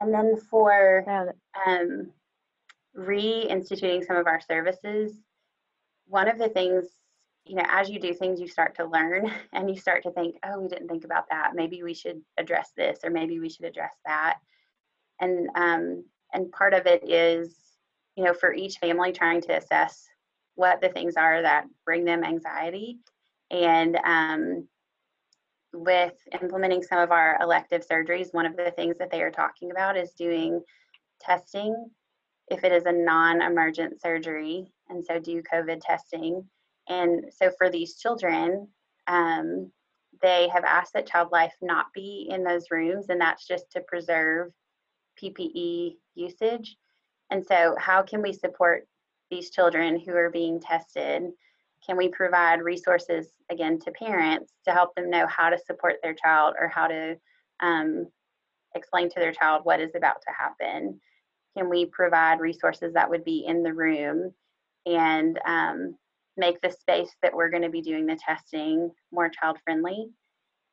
And 0.00 0.12
then 0.12 0.36
for 0.50 1.04
um, 1.66 2.10
reinstituting 2.96 4.04
some 4.04 4.16
of 4.16 4.26
our 4.26 4.40
services, 4.40 5.12
one 6.06 6.28
of 6.28 6.38
the 6.38 6.48
things, 6.48 6.86
you 7.44 7.56
know, 7.56 7.64
as 7.68 7.88
you 7.88 8.00
do 8.00 8.12
things, 8.12 8.40
you 8.40 8.48
start 8.48 8.74
to 8.76 8.84
learn 8.86 9.30
and 9.52 9.70
you 9.70 9.76
start 9.76 10.02
to 10.02 10.10
think, 10.10 10.36
oh, 10.44 10.60
we 10.60 10.68
didn't 10.68 10.88
think 10.88 11.04
about 11.04 11.24
that. 11.30 11.52
Maybe 11.54 11.82
we 11.82 11.94
should 11.94 12.20
address 12.38 12.72
this, 12.76 13.00
or 13.04 13.10
maybe 13.10 13.38
we 13.38 13.48
should 13.48 13.66
address 13.66 13.94
that. 14.04 14.38
And 15.20 15.48
um, 15.54 16.04
and 16.32 16.50
part 16.52 16.74
of 16.74 16.86
it 16.86 17.08
is, 17.08 17.56
you 18.20 18.26
know, 18.26 18.34
for 18.34 18.52
each 18.52 18.76
family 18.76 19.12
trying 19.12 19.40
to 19.40 19.56
assess 19.56 20.06
what 20.54 20.82
the 20.82 20.90
things 20.90 21.14
are 21.16 21.40
that 21.40 21.64
bring 21.86 22.04
them 22.04 22.22
anxiety, 22.22 22.98
And 23.50 23.96
um, 24.04 24.68
with 25.72 26.12
implementing 26.38 26.82
some 26.82 26.98
of 26.98 27.12
our 27.12 27.38
elective 27.40 27.82
surgeries, 27.90 28.34
one 28.34 28.44
of 28.44 28.58
the 28.58 28.72
things 28.72 28.98
that 28.98 29.10
they 29.10 29.22
are 29.22 29.30
talking 29.30 29.70
about 29.70 29.96
is 29.96 30.12
doing 30.12 30.60
testing 31.18 31.74
if 32.48 32.62
it 32.62 32.72
is 32.72 32.84
a 32.84 32.92
non 32.92 33.40
emergent 33.40 34.02
surgery, 34.02 34.70
and 34.90 35.02
so 35.02 35.18
do 35.18 35.42
COVID 35.50 35.80
testing. 35.80 36.44
And 36.90 37.24
so 37.32 37.50
for 37.56 37.70
these 37.70 37.96
children, 37.96 38.68
um, 39.06 39.72
they 40.20 40.46
have 40.52 40.64
asked 40.64 40.92
that 40.92 41.06
Child 41.06 41.32
Life 41.32 41.54
not 41.62 41.86
be 41.94 42.28
in 42.28 42.44
those 42.44 42.66
rooms, 42.70 43.06
and 43.08 43.18
that's 43.18 43.46
just 43.46 43.70
to 43.72 43.80
preserve 43.80 44.52
PPE 45.22 45.96
usage. 46.14 46.76
And 47.30 47.44
so, 47.46 47.76
how 47.78 48.02
can 48.02 48.22
we 48.22 48.32
support 48.32 48.86
these 49.30 49.50
children 49.50 50.00
who 50.00 50.12
are 50.14 50.30
being 50.30 50.60
tested? 50.60 51.30
Can 51.86 51.96
we 51.96 52.08
provide 52.08 52.60
resources 52.60 53.28
again 53.50 53.78
to 53.80 53.90
parents 53.92 54.52
to 54.66 54.72
help 54.72 54.94
them 54.94 55.10
know 55.10 55.26
how 55.26 55.50
to 55.50 55.58
support 55.58 55.96
their 56.02 56.14
child 56.14 56.54
or 56.60 56.68
how 56.68 56.88
to 56.88 57.16
um, 57.60 58.06
explain 58.74 59.08
to 59.08 59.20
their 59.20 59.32
child 59.32 59.64
what 59.64 59.80
is 59.80 59.94
about 59.94 60.20
to 60.22 60.32
happen? 60.36 61.00
Can 61.56 61.68
we 61.68 61.86
provide 61.86 62.40
resources 62.40 62.92
that 62.94 63.10
would 63.10 63.24
be 63.24 63.44
in 63.46 63.62
the 63.62 63.72
room 63.72 64.32
and 64.86 65.38
um, 65.46 65.96
make 66.36 66.60
the 66.60 66.70
space 66.70 67.10
that 67.22 67.34
we're 67.34 67.50
going 67.50 67.62
to 67.62 67.70
be 67.70 67.82
doing 67.82 68.06
the 68.06 68.16
testing 68.16 68.90
more 69.12 69.28
child 69.28 69.58
friendly? 69.64 70.08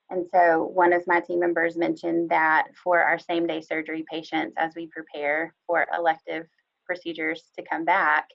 And 0.09 0.25
so 0.33 0.71
one 0.73 0.93
of 0.93 1.05
my 1.05 1.19
team 1.19 1.39
members 1.39 1.75
mentioned 1.75 2.29
that 2.29 2.67
for 2.81 3.01
our 3.01 3.19
same 3.19 3.45
day 3.45 3.61
surgery 3.61 4.05
patients, 4.09 4.55
as 4.57 4.73
we 4.75 4.87
prepare 4.87 5.53
for 5.65 5.85
elective 5.97 6.47
procedures 6.85 7.43
to 7.57 7.65
come 7.69 7.83
back, 7.83 8.29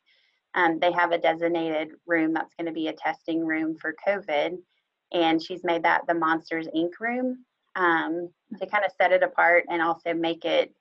um, 0.54 0.78
they 0.78 0.92
have 0.92 1.12
a 1.12 1.18
designated 1.18 1.92
room 2.06 2.34
that's 2.34 2.54
going 2.54 2.66
to 2.66 2.72
be 2.72 2.88
a 2.88 2.92
testing 2.92 3.44
room 3.44 3.76
for 3.80 3.94
COVID. 4.06 4.58
And 5.12 5.42
she's 5.42 5.64
made 5.64 5.82
that 5.84 6.02
the 6.06 6.14
Monsters 6.14 6.68
Inc. 6.76 6.90
room 7.00 7.44
um, 7.74 8.28
to 8.58 8.66
kind 8.66 8.84
of 8.84 8.92
set 9.00 9.12
it 9.12 9.22
apart 9.22 9.64
and 9.70 9.80
also 9.80 10.12
make 10.12 10.44
it 10.44 10.74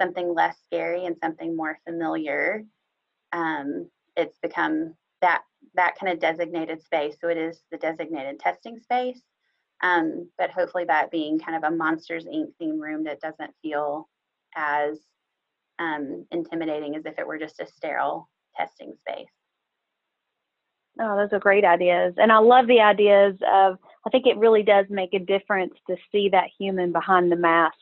something 0.00 0.32
less 0.32 0.56
scary 0.64 1.04
and 1.04 1.16
something 1.22 1.54
more 1.54 1.78
familiar. 1.86 2.64
Um, 3.32 3.90
it's 4.16 4.38
become 4.38 4.94
that 5.20 5.42
that 5.74 5.96
kind 5.98 6.12
of 6.12 6.18
designated 6.18 6.82
space. 6.82 7.16
So 7.20 7.28
it 7.28 7.36
is 7.36 7.62
the 7.70 7.76
designated 7.76 8.40
testing 8.40 8.78
space 8.78 9.20
um, 9.82 10.28
but 10.38 10.50
hopefully 10.50 10.84
that 10.86 11.10
being 11.10 11.38
kind 11.38 11.56
of 11.56 11.70
a 11.70 11.74
Monsters 11.74 12.24
Inc. 12.24 12.52
theme 12.58 12.80
room 12.80 13.04
that 13.04 13.20
doesn't 13.20 13.54
feel 13.62 14.08
as 14.56 14.98
um, 15.78 16.26
intimidating 16.30 16.96
as 16.96 17.06
if 17.06 17.18
it 17.18 17.26
were 17.26 17.38
just 17.38 17.60
a 17.60 17.66
sterile 17.66 18.28
testing 18.56 18.94
space. 19.00 19.26
Oh, 21.00 21.16
those 21.16 21.32
are 21.32 21.38
great 21.38 21.64
ideas. 21.64 22.14
And 22.18 22.30
I 22.30 22.38
love 22.38 22.66
the 22.66 22.80
ideas 22.80 23.34
of, 23.50 23.78
I 24.06 24.10
think 24.10 24.26
it 24.26 24.36
really 24.36 24.62
does 24.62 24.86
make 24.90 25.14
a 25.14 25.18
difference 25.18 25.74
to 25.88 25.96
see 26.12 26.28
that 26.30 26.50
human 26.58 26.92
behind 26.92 27.32
the 27.32 27.36
mask, 27.36 27.78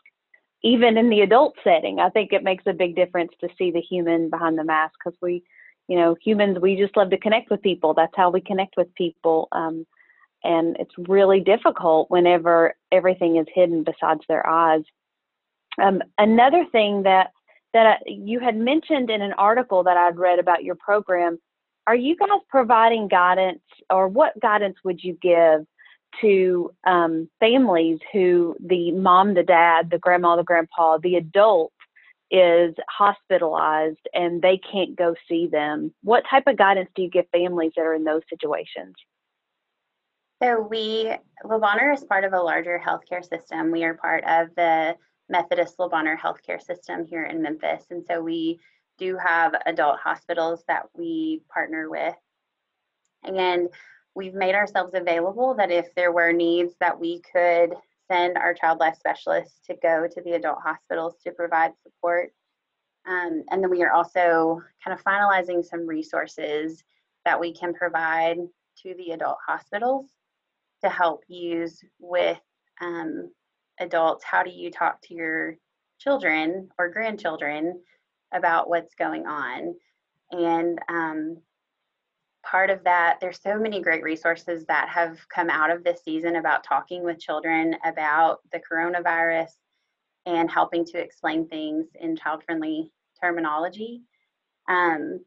even 0.62 0.96
in 0.96 1.10
the 1.10 1.22
adult 1.22 1.56
setting. 1.64 1.98
I 1.98 2.10
think 2.10 2.32
it 2.32 2.44
makes 2.44 2.64
a 2.66 2.72
big 2.72 2.94
difference 2.94 3.32
to 3.40 3.48
see 3.58 3.72
the 3.72 3.80
human 3.80 4.30
behind 4.30 4.56
the 4.56 4.64
mask 4.64 4.94
because 5.02 5.18
we, 5.20 5.42
you 5.88 5.98
know, 5.98 6.16
humans, 6.22 6.58
we 6.60 6.76
just 6.76 6.96
love 6.96 7.10
to 7.10 7.18
connect 7.18 7.50
with 7.50 7.62
people. 7.62 7.94
That's 7.94 8.14
how 8.14 8.30
we 8.30 8.40
connect 8.40 8.76
with 8.76 8.94
people. 8.94 9.48
Um, 9.50 9.84
and 10.45 10.76
it's 10.78 10.95
really 11.09 11.40
difficult 11.40 12.11
whenever 12.11 12.75
everything 12.92 13.37
is 13.37 13.47
hidden 13.54 13.85
besides 13.85 14.23
their 14.28 14.47
eyes. 14.47 14.83
Um, 15.80 16.02
another 16.18 16.64
thing 16.73 17.02
that 17.04 17.30
that 17.75 18.00
you 18.07 18.40
had 18.40 18.57
mentioned 18.57 19.11
in 19.11 19.21
an 19.21 19.35
article 19.35 19.85
that 19.85 19.97
I'd 19.97 20.16
read 20.16 20.38
about 20.38 20.64
your 20.64 20.75
program, 20.75 21.38
are 21.87 21.95
you 21.95 22.16
guys 22.16 22.28
providing 22.49 23.09
guidance, 23.09 23.62
or 23.90 24.09
what 24.09 24.40
guidance 24.40 24.76
would 24.85 25.02
you 25.02 25.18
give 25.21 25.66
to 26.21 26.71
um, 26.87 27.28
families 27.40 27.99
who 28.12 28.57
the 28.64 28.92
mom, 28.92 29.35
the 29.35 29.42
dad, 29.42 29.90
the 29.90 29.99
grandma, 29.99 30.37
the 30.37 30.42
grandpa, 30.42 30.99
the 30.99 31.16
adult 31.16 31.73
is 32.30 32.75
hospitalized 32.90 34.07
and 34.14 34.42
they 34.42 34.59
can't 34.59 34.97
go 34.97 35.14
see 35.28 35.47
them? 35.47 35.95
What 36.02 36.25
type 36.28 36.45
of 36.47 36.57
guidance 36.57 36.88
do 36.95 37.02
you 37.02 37.11
give 37.11 37.26
families 37.33 37.73
that 37.76 37.83
are 37.83 37.95
in 37.95 38.04
those 38.04 38.23
situations? 38.30 38.95
So 40.40 40.61
we, 40.61 41.12
Le 41.45 41.59
Bonheur 41.59 41.92
is 41.92 42.04
part 42.04 42.23
of 42.23 42.33
a 42.33 42.40
larger 42.40 42.80
healthcare 42.85 43.28
system. 43.28 43.73
We 43.73 43.83
are 43.83 43.95
part 43.95 44.23
of 44.25 44.54
the 44.54 44.97
Methodist 45.28 45.80
Le 45.80 45.88
Bonheur 45.88 46.16
healthcare 46.16 46.62
system 46.62 47.04
here 47.04 47.25
in 47.25 47.42
Memphis. 47.42 47.87
And 47.90 48.04
so 48.07 48.23
we 48.23 48.61
do 48.99 49.16
have 49.16 49.54
adult 49.66 49.99
hospitals 49.99 50.62
that 50.68 50.87
we 50.97 51.42
partner 51.52 51.90
with. 51.90 52.14
And 53.25 53.68
we've 54.14 54.35
made 54.35 54.54
ourselves 54.54 54.95
available 54.95 55.54
that 55.57 55.73
if 55.73 55.92
there 55.97 56.12
were 56.12 56.33
needs 56.33 56.75
that 56.78 56.99
we 56.99 57.21
could 57.33 57.75
send 58.07 58.38
our 58.38 58.54
child 58.54 58.78
life 58.78 58.97
specialists 58.97 59.59
to 59.66 59.75
go 59.83 60.07
to 60.07 60.23
the 60.23 60.33
adult 60.33 60.59
hospitals 60.62 61.16
to 61.25 61.33
provide 61.33 61.73
support. 61.83 62.30
Um, 63.07 63.42
and 63.50 63.61
then 63.61 63.71
we 63.71 63.83
are 63.83 63.92
also 63.92 64.62
kind 64.85 64.97
of 64.97 65.04
finalizing 65.04 65.64
some 65.64 65.85
resources 65.85 66.85
that 67.25 67.40
we 67.40 67.52
can 67.52 67.75
provide 67.75 68.38
to 68.83 68.95
the 68.95 69.11
adult 69.11 69.38
hospitals 69.45 70.07
to 70.82 70.88
help 70.88 71.23
use 71.28 71.80
with 71.99 72.38
um, 72.80 73.30
adults 73.80 74.25
how 74.25 74.42
do 74.42 74.50
you 74.50 74.70
talk 74.70 75.00
to 75.02 75.14
your 75.14 75.56
children 75.99 76.68
or 76.78 76.88
grandchildren 76.88 77.80
about 78.32 78.68
what's 78.68 78.94
going 78.94 79.26
on? 79.26 79.75
And 80.30 80.78
um, 80.88 81.38
part 82.44 82.70
of 82.70 82.85
that 82.85 83.18
there's 83.20 83.42
so 83.42 83.58
many 83.58 83.80
great 83.80 84.02
resources 84.02 84.64
that 84.66 84.88
have 84.88 85.18
come 85.28 85.50
out 85.50 85.70
of 85.70 85.85
this 85.85 86.02
season 86.04 86.37
about 86.37 86.64
talking 86.64 87.04
with 87.04 87.18
children 87.18 87.76
about 87.85 88.38
the 88.52 88.61
coronavirus 88.61 89.50
and 90.26 90.50
helping 90.50 90.85
to 90.85 90.99
explain 90.99 91.49
things 91.49 91.87
in 92.00 92.16
child 92.16 92.42
friendly 92.44 92.92
terminology. 93.20 94.02
Um, 94.68 95.20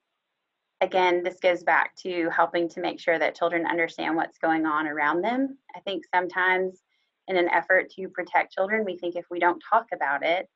again, 0.81 1.23
this 1.23 1.37
goes 1.41 1.63
back 1.63 1.95
to 1.97 2.29
helping 2.35 2.67
to 2.69 2.81
make 2.81 2.99
sure 2.99 3.19
that 3.19 3.35
children 3.35 3.65
understand 3.67 4.15
what's 4.15 4.39
going 4.39 4.65
on 4.65 4.87
around 4.87 5.21
them. 5.21 5.57
I 5.75 5.79
think 5.81 6.03
sometimes, 6.13 6.81
in 7.27 7.37
an 7.37 7.49
effort 7.49 7.91
to 7.91 8.09
protect 8.09 8.53
children, 8.53 8.83
we 8.83 8.97
think 8.97 9.15
if 9.15 9.25
we 9.29 9.39
don't 9.39 9.63
talk 9.69 9.85
about 9.93 10.23
it, 10.23 10.49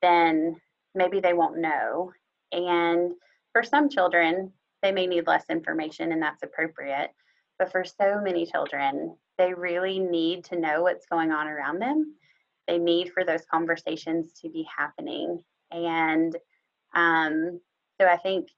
then 0.00 0.56
maybe 0.94 1.20
they 1.20 1.32
won't 1.32 1.58
know. 1.58 2.12
And 2.52 3.12
for 3.52 3.64
some 3.64 3.88
children, 3.88 4.52
they 4.80 4.92
may 4.92 5.08
need 5.08 5.26
less 5.26 5.44
information, 5.50 6.12
and 6.12 6.22
that's 6.22 6.44
appropriate. 6.44 7.10
But 7.58 7.72
for 7.72 7.84
so 7.84 8.20
many 8.22 8.46
children, 8.46 9.16
they 9.38 9.52
really 9.52 9.98
need 9.98 10.44
to 10.44 10.58
know 10.58 10.82
what's 10.82 11.06
going 11.06 11.32
on 11.32 11.48
around 11.48 11.80
them. 11.80 12.14
They 12.68 12.78
need 12.78 13.12
for 13.12 13.24
those 13.24 13.44
conversations 13.50 14.32
to 14.40 14.48
be 14.48 14.66
happening. 14.76 15.42
And 15.72 16.36
um, 16.94 17.60
so 18.00 18.06
I 18.06 18.16
think 18.18 18.48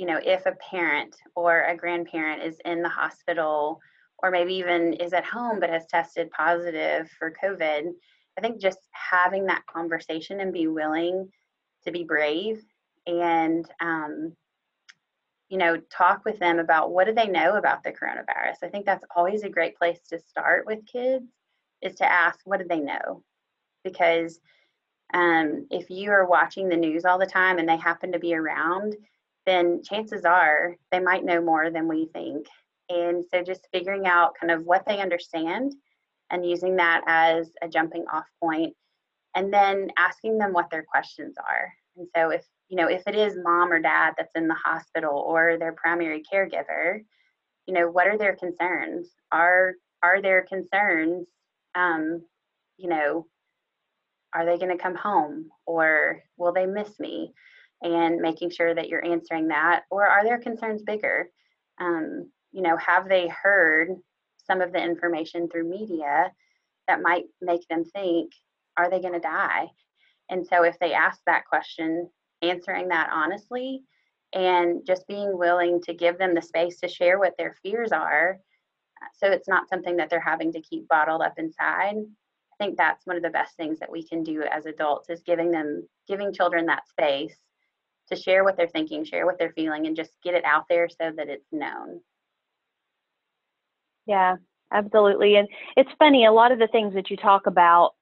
you 0.00 0.06
know, 0.06 0.18
if 0.24 0.46
a 0.46 0.56
parent 0.70 1.14
or 1.36 1.64
a 1.64 1.76
grandparent 1.76 2.42
is 2.42 2.56
in 2.64 2.80
the 2.80 2.88
hospital 2.88 3.78
or 4.22 4.30
maybe 4.30 4.54
even 4.54 4.94
is 4.94 5.12
at 5.12 5.26
home 5.26 5.60
but 5.60 5.68
has 5.68 5.84
tested 5.90 6.30
positive 6.30 7.10
for 7.18 7.34
COVID, 7.44 7.82
I 8.38 8.40
think 8.40 8.62
just 8.62 8.78
having 8.92 9.44
that 9.46 9.66
conversation 9.66 10.40
and 10.40 10.54
be 10.54 10.68
willing 10.68 11.28
to 11.84 11.92
be 11.92 12.04
brave 12.04 12.62
and, 13.06 13.70
um, 13.82 14.32
you 15.50 15.58
know, 15.58 15.76
talk 15.94 16.24
with 16.24 16.38
them 16.38 16.60
about 16.60 16.92
what 16.92 17.06
do 17.06 17.12
they 17.12 17.28
know 17.28 17.56
about 17.56 17.82
the 17.82 17.90
coronavirus. 17.90 18.62
I 18.62 18.68
think 18.68 18.86
that's 18.86 19.04
always 19.14 19.42
a 19.42 19.50
great 19.50 19.76
place 19.76 20.00
to 20.08 20.18
start 20.18 20.64
with 20.64 20.86
kids 20.86 21.26
is 21.82 21.96
to 21.96 22.10
ask, 22.10 22.38
what 22.44 22.60
do 22.60 22.66
they 22.66 22.80
know? 22.80 23.22
Because 23.84 24.40
um, 25.12 25.66
if 25.70 25.90
you 25.90 26.10
are 26.10 26.26
watching 26.26 26.70
the 26.70 26.76
news 26.78 27.04
all 27.04 27.18
the 27.18 27.26
time 27.26 27.58
and 27.58 27.68
they 27.68 27.76
happen 27.76 28.12
to 28.12 28.18
be 28.18 28.34
around, 28.34 28.96
then 29.46 29.82
chances 29.82 30.24
are 30.24 30.76
they 30.90 31.00
might 31.00 31.24
know 31.24 31.40
more 31.40 31.70
than 31.70 31.88
we 31.88 32.08
think. 32.12 32.46
And 32.88 33.24
so 33.32 33.42
just 33.42 33.68
figuring 33.72 34.06
out 34.06 34.34
kind 34.40 34.50
of 34.50 34.64
what 34.64 34.84
they 34.86 34.98
understand 34.98 35.74
and 36.30 36.48
using 36.48 36.76
that 36.76 37.02
as 37.06 37.50
a 37.62 37.68
jumping 37.68 38.04
off 38.12 38.26
point 38.42 38.74
and 39.34 39.52
then 39.52 39.90
asking 39.96 40.38
them 40.38 40.52
what 40.52 40.70
their 40.70 40.84
questions 40.84 41.36
are. 41.38 41.72
And 41.96 42.08
so 42.16 42.30
if 42.30 42.44
you 42.68 42.76
know 42.76 42.88
if 42.88 43.02
it 43.06 43.14
is 43.14 43.36
mom 43.42 43.72
or 43.72 43.80
dad 43.80 44.14
that's 44.16 44.34
in 44.34 44.48
the 44.48 44.54
hospital 44.54 45.24
or 45.26 45.56
their 45.58 45.72
primary 45.72 46.22
caregiver, 46.32 47.00
you 47.66 47.74
know 47.74 47.88
what 47.90 48.06
are 48.06 48.18
their 48.18 48.36
concerns? 48.36 49.08
Are 49.32 49.74
are 50.02 50.22
their 50.22 50.42
concerns 50.42 51.26
um, 51.74 52.22
you 52.76 52.88
know 52.88 53.26
are 54.34 54.46
they 54.46 54.58
going 54.58 54.76
to 54.76 54.82
come 54.82 54.94
home 54.94 55.50
or 55.66 56.22
will 56.36 56.52
they 56.52 56.66
miss 56.66 56.98
me? 57.00 57.32
And 57.82 58.20
making 58.20 58.50
sure 58.50 58.74
that 58.74 58.88
you're 58.88 59.04
answering 59.04 59.48
that 59.48 59.82
or 59.90 60.06
are 60.06 60.24
their 60.24 60.38
concerns 60.38 60.82
bigger 60.82 61.30
um, 61.80 62.30
you 62.52 62.62
know 62.62 62.76
have 62.76 63.08
they 63.08 63.28
heard 63.28 63.88
some 64.46 64.60
of 64.60 64.72
the 64.72 64.82
information 64.82 65.48
through 65.48 65.68
media 65.68 66.30
that 66.88 67.02
might 67.02 67.24
make 67.40 67.66
them 67.68 67.84
think 67.84 68.32
are 68.76 68.90
they 68.90 69.00
going 69.00 69.14
to 69.14 69.20
die 69.20 69.66
and 70.30 70.46
so 70.46 70.64
if 70.64 70.78
they 70.78 70.92
ask 70.92 71.20
that 71.26 71.46
question 71.46 72.08
answering 72.42 72.88
that 72.88 73.10
honestly 73.12 73.82
and 74.32 74.86
just 74.86 75.06
being 75.08 75.36
willing 75.36 75.80
to 75.82 75.92
give 75.92 76.16
them 76.18 76.34
the 76.34 76.42
space 76.42 76.78
to 76.78 76.88
share 76.88 77.18
what 77.18 77.34
their 77.36 77.56
fears 77.62 77.92
are 77.92 78.38
so 79.14 79.28
it's 79.30 79.48
not 79.48 79.68
something 79.68 79.96
that 79.96 80.10
they're 80.10 80.20
having 80.20 80.52
to 80.52 80.60
keep 80.60 80.88
bottled 80.88 81.22
up 81.22 81.34
inside. 81.38 81.96
I 81.96 82.64
think 82.64 82.76
that's 82.76 83.06
one 83.06 83.16
of 83.16 83.22
the 83.22 83.30
best 83.30 83.56
things 83.56 83.78
that 83.78 83.90
we 83.90 84.06
can 84.06 84.22
do 84.22 84.42
as 84.42 84.66
adults 84.66 85.08
is 85.10 85.22
giving 85.22 85.50
them 85.50 85.88
giving 86.06 86.32
children 86.32 86.66
that 86.66 86.88
space 86.88 87.36
to 88.10 88.16
share 88.16 88.44
what 88.44 88.56
they're 88.56 88.68
thinking, 88.68 89.04
share 89.04 89.26
what 89.26 89.38
they're 89.38 89.52
feeling, 89.52 89.86
and 89.86 89.96
just 89.96 90.10
get 90.22 90.34
it 90.34 90.44
out 90.44 90.64
there 90.68 90.88
so 90.88 91.12
that 91.16 91.28
it's 91.28 91.46
known. 91.52 92.00
Yeah, 94.06 94.36
absolutely. 94.72 95.36
And 95.36 95.48
it's 95.76 95.90
funny, 95.98 96.24
a 96.24 96.32
lot 96.32 96.52
of 96.52 96.58
the 96.58 96.68
things 96.68 96.94
that 96.94 97.10
you 97.10 97.16
talk 97.16 97.46
about 97.46 97.92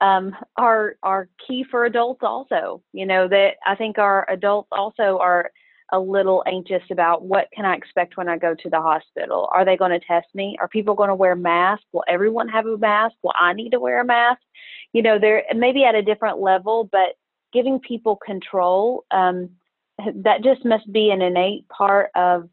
um, 0.00 0.36
are 0.56 0.96
are 1.02 1.28
key 1.46 1.64
for 1.70 1.84
adults 1.84 2.20
also. 2.22 2.82
You 2.92 3.06
know 3.06 3.28
that 3.28 3.54
I 3.66 3.74
think 3.74 3.98
our 3.98 4.28
adults 4.30 4.68
also 4.72 5.18
are 5.18 5.50
a 5.92 5.98
little 5.98 6.42
anxious 6.46 6.82
about 6.90 7.22
what 7.22 7.48
can 7.54 7.64
I 7.64 7.76
expect 7.76 8.16
when 8.16 8.28
I 8.28 8.36
go 8.36 8.54
to 8.54 8.70
the 8.70 8.80
hospital? 8.80 9.48
Are 9.52 9.64
they 9.64 9.76
going 9.76 9.92
to 9.92 10.04
test 10.04 10.26
me? 10.34 10.56
Are 10.60 10.68
people 10.68 10.94
going 10.94 11.10
to 11.10 11.14
wear 11.14 11.36
masks? 11.36 11.86
Will 11.92 12.04
everyone 12.08 12.48
have 12.48 12.66
a 12.66 12.76
mask? 12.76 13.14
Will 13.22 13.34
I 13.38 13.52
need 13.52 13.70
to 13.70 13.80
wear 13.80 14.00
a 14.00 14.04
mask? 14.04 14.40
You 14.92 15.02
know, 15.02 15.18
they're 15.18 15.44
maybe 15.54 15.84
at 15.84 15.94
a 15.94 16.02
different 16.02 16.40
level, 16.40 16.88
but 16.90 17.14
giving 17.56 17.80
people 17.80 18.16
control 18.16 19.06
um, 19.10 19.48
that 20.14 20.44
just 20.44 20.62
must 20.62 20.92
be 20.92 21.10
an 21.10 21.22
innate 21.22 21.66
part 21.68 22.10
of 22.14 22.50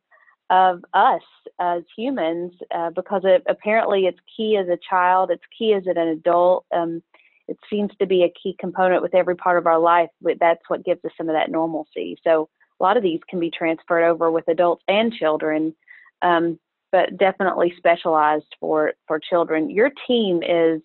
of 0.50 0.83
us 0.93 1.22
as 1.60 1.81
humans 1.98 2.53
uh, 2.74 2.89
because 2.91 3.22
it, 3.25 3.43
apparently 3.48 4.05
it's 4.05 4.19
key 4.38 4.55
as 4.55 4.67
a 4.67 4.77
child, 4.88 5.29
it's 5.31 5.43
key 5.57 5.74
as 5.74 5.83
an 5.88 5.98
adult. 5.98 6.65
Um, 6.74 7.01
it 7.48 7.57
seems 7.69 7.91
to 8.00 8.05
be 8.05 8.24
a 8.24 8.33
key 8.41 8.55
component 8.60 9.01
with 9.01 9.15
every 9.15 9.36
part 9.36 9.57
of 9.57 9.67
our 9.67 9.79
life. 9.79 10.10
That's 10.22 10.62
what 10.67 10.86
gives 10.86 11.03
us 11.03 11.12
some 11.17 11.27
of 11.27 11.36
that 11.36 11.51
normalcy. 11.51 12.17
So 12.24 12.50
a 12.79 12.83
lot 12.83 12.98
of 12.98 13.03
these 13.03 13.19
can 13.27 13.39
be 13.39 13.50
transferred 13.50 14.05
over 14.05 14.31
with 14.31 14.48
adults 14.48 14.83
and 14.88 15.12
children, 15.12 15.75
um, 16.22 16.60
but 16.91 17.17
definitely 17.17 17.74
specialized 17.77 18.55
for 18.60 18.93
for 19.07 19.19
children. 19.19 19.69
Your 19.69 19.91
team 20.07 20.43
is 20.43 20.81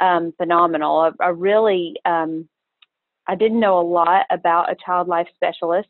um, 0.00 0.34
phenomenal. 0.36 0.98
I, 0.98 1.24
I 1.24 1.28
really 1.28 1.96
um, 2.04 2.48
I 3.26 3.34
didn't 3.34 3.60
know 3.60 3.78
a 3.78 3.82
lot 3.82 4.26
about 4.30 4.70
a 4.70 4.76
child 4.76 5.08
life 5.08 5.28
specialist, 5.34 5.88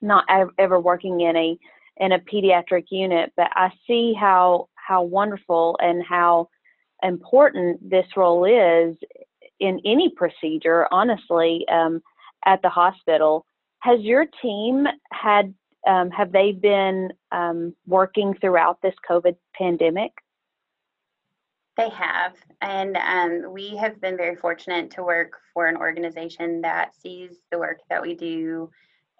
not 0.00 0.24
ever 0.58 0.80
working 0.80 1.20
in 1.20 1.36
a 1.36 1.58
in 1.96 2.12
a 2.12 2.18
pediatric 2.18 2.86
unit, 2.90 3.32
but 3.36 3.48
I 3.54 3.70
see 3.86 4.14
how 4.18 4.68
how 4.74 5.02
wonderful 5.02 5.78
and 5.80 6.02
how 6.04 6.48
important 7.02 7.88
this 7.88 8.06
role 8.16 8.44
is 8.44 8.96
in 9.60 9.80
any 9.84 10.10
procedure, 10.16 10.88
honestly, 10.90 11.66
um, 11.70 12.02
at 12.46 12.62
the 12.62 12.68
hospital. 12.68 13.44
Has 13.80 14.00
your 14.00 14.26
team 14.42 14.86
had 15.12 15.54
um, 15.86 16.10
have 16.10 16.32
they 16.32 16.52
been 16.52 17.10
um, 17.32 17.74
working 17.86 18.34
throughout 18.40 18.78
this 18.82 18.94
COVID 19.08 19.36
pandemic? 19.54 20.12
They 21.76 21.88
have, 21.90 22.34
and 22.60 22.96
um, 22.96 23.52
we 23.52 23.76
have 23.76 24.00
been 24.00 24.16
very 24.16 24.36
fortunate 24.36 24.90
to 24.92 25.02
work 25.02 25.32
for 25.54 25.66
an 25.66 25.76
organization 25.76 26.60
that 26.62 26.94
sees 26.94 27.38
the 27.50 27.58
work 27.58 27.78
that 27.88 28.02
we 28.02 28.14
do 28.14 28.70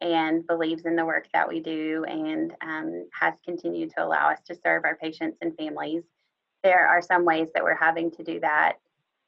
and 0.00 0.46
believes 0.46 0.84
in 0.84 0.96
the 0.96 1.04
work 1.04 1.26
that 1.32 1.48
we 1.48 1.60
do 1.60 2.04
and 2.08 2.52
um, 2.62 3.06
has 3.18 3.34
continued 3.44 3.90
to 3.96 4.04
allow 4.04 4.30
us 4.30 4.40
to 4.46 4.54
serve 4.54 4.84
our 4.84 4.96
patients 4.96 5.38
and 5.40 5.56
families. 5.56 6.02
There 6.62 6.86
are 6.86 7.02
some 7.02 7.24
ways 7.24 7.48
that 7.54 7.62
we're 7.62 7.76
having 7.76 8.10
to 8.12 8.24
do 8.24 8.40
that 8.40 8.74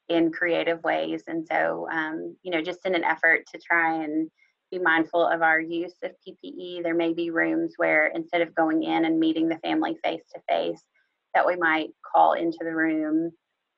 in 0.09 0.31
creative 0.31 0.83
ways. 0.83 1.23
And 1.27 1.47
so, 1.47 1.87
um, 1.91 2.35
you 2.43 2.51
know, 2.51 2.61
just 2.61 2.85
in 2.85 2.95
an 2.95 3.03
effort 3.03 3.45
to 3.51 3.59
try 3.59 4.03
and 4.03 4.29
be 4.71 4.79
mindful 4.79 5.25
of 5.25 5.41
our 5.41 5.59
use 5.59 5.93
of 6.03 6.11
PPE, 6.27 6.83
there 6.83 6.95
may 6.95 7.13
be 7.13 7.29
rooms 7.29 7.73
where 7.77 8.07
instead 8.07 8.41
of 8.41 8.55
going 8.55 8.83
in 8.83 9.05
and 9.05 9.19
meeting 9.19 9.47
the 9.47 9.59
family 9.59 9.95
face 10.03 10.23
to 10.33 10.41
face, 10.49 10.83
that 11.33 11.45
we 11.45 11.55
might 11.55 11.89
call 12.13 12.33
into 12.33 12.59
the 12.61 12.75
room 12.75 13.31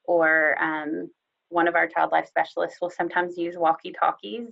or 0.05 0.61
um, 0.61 1.09
one 1.49 1.67
of 1.67 1.75
our 1.75 1.87
child 1.87 2.11
life 2.11 2.27
specialists 2.27 2.79
will 2.81 2.89
sometimes 2.89 3.37
use 3.37 3.55
walkie 3.57 3.93
talkies 3.97 4.49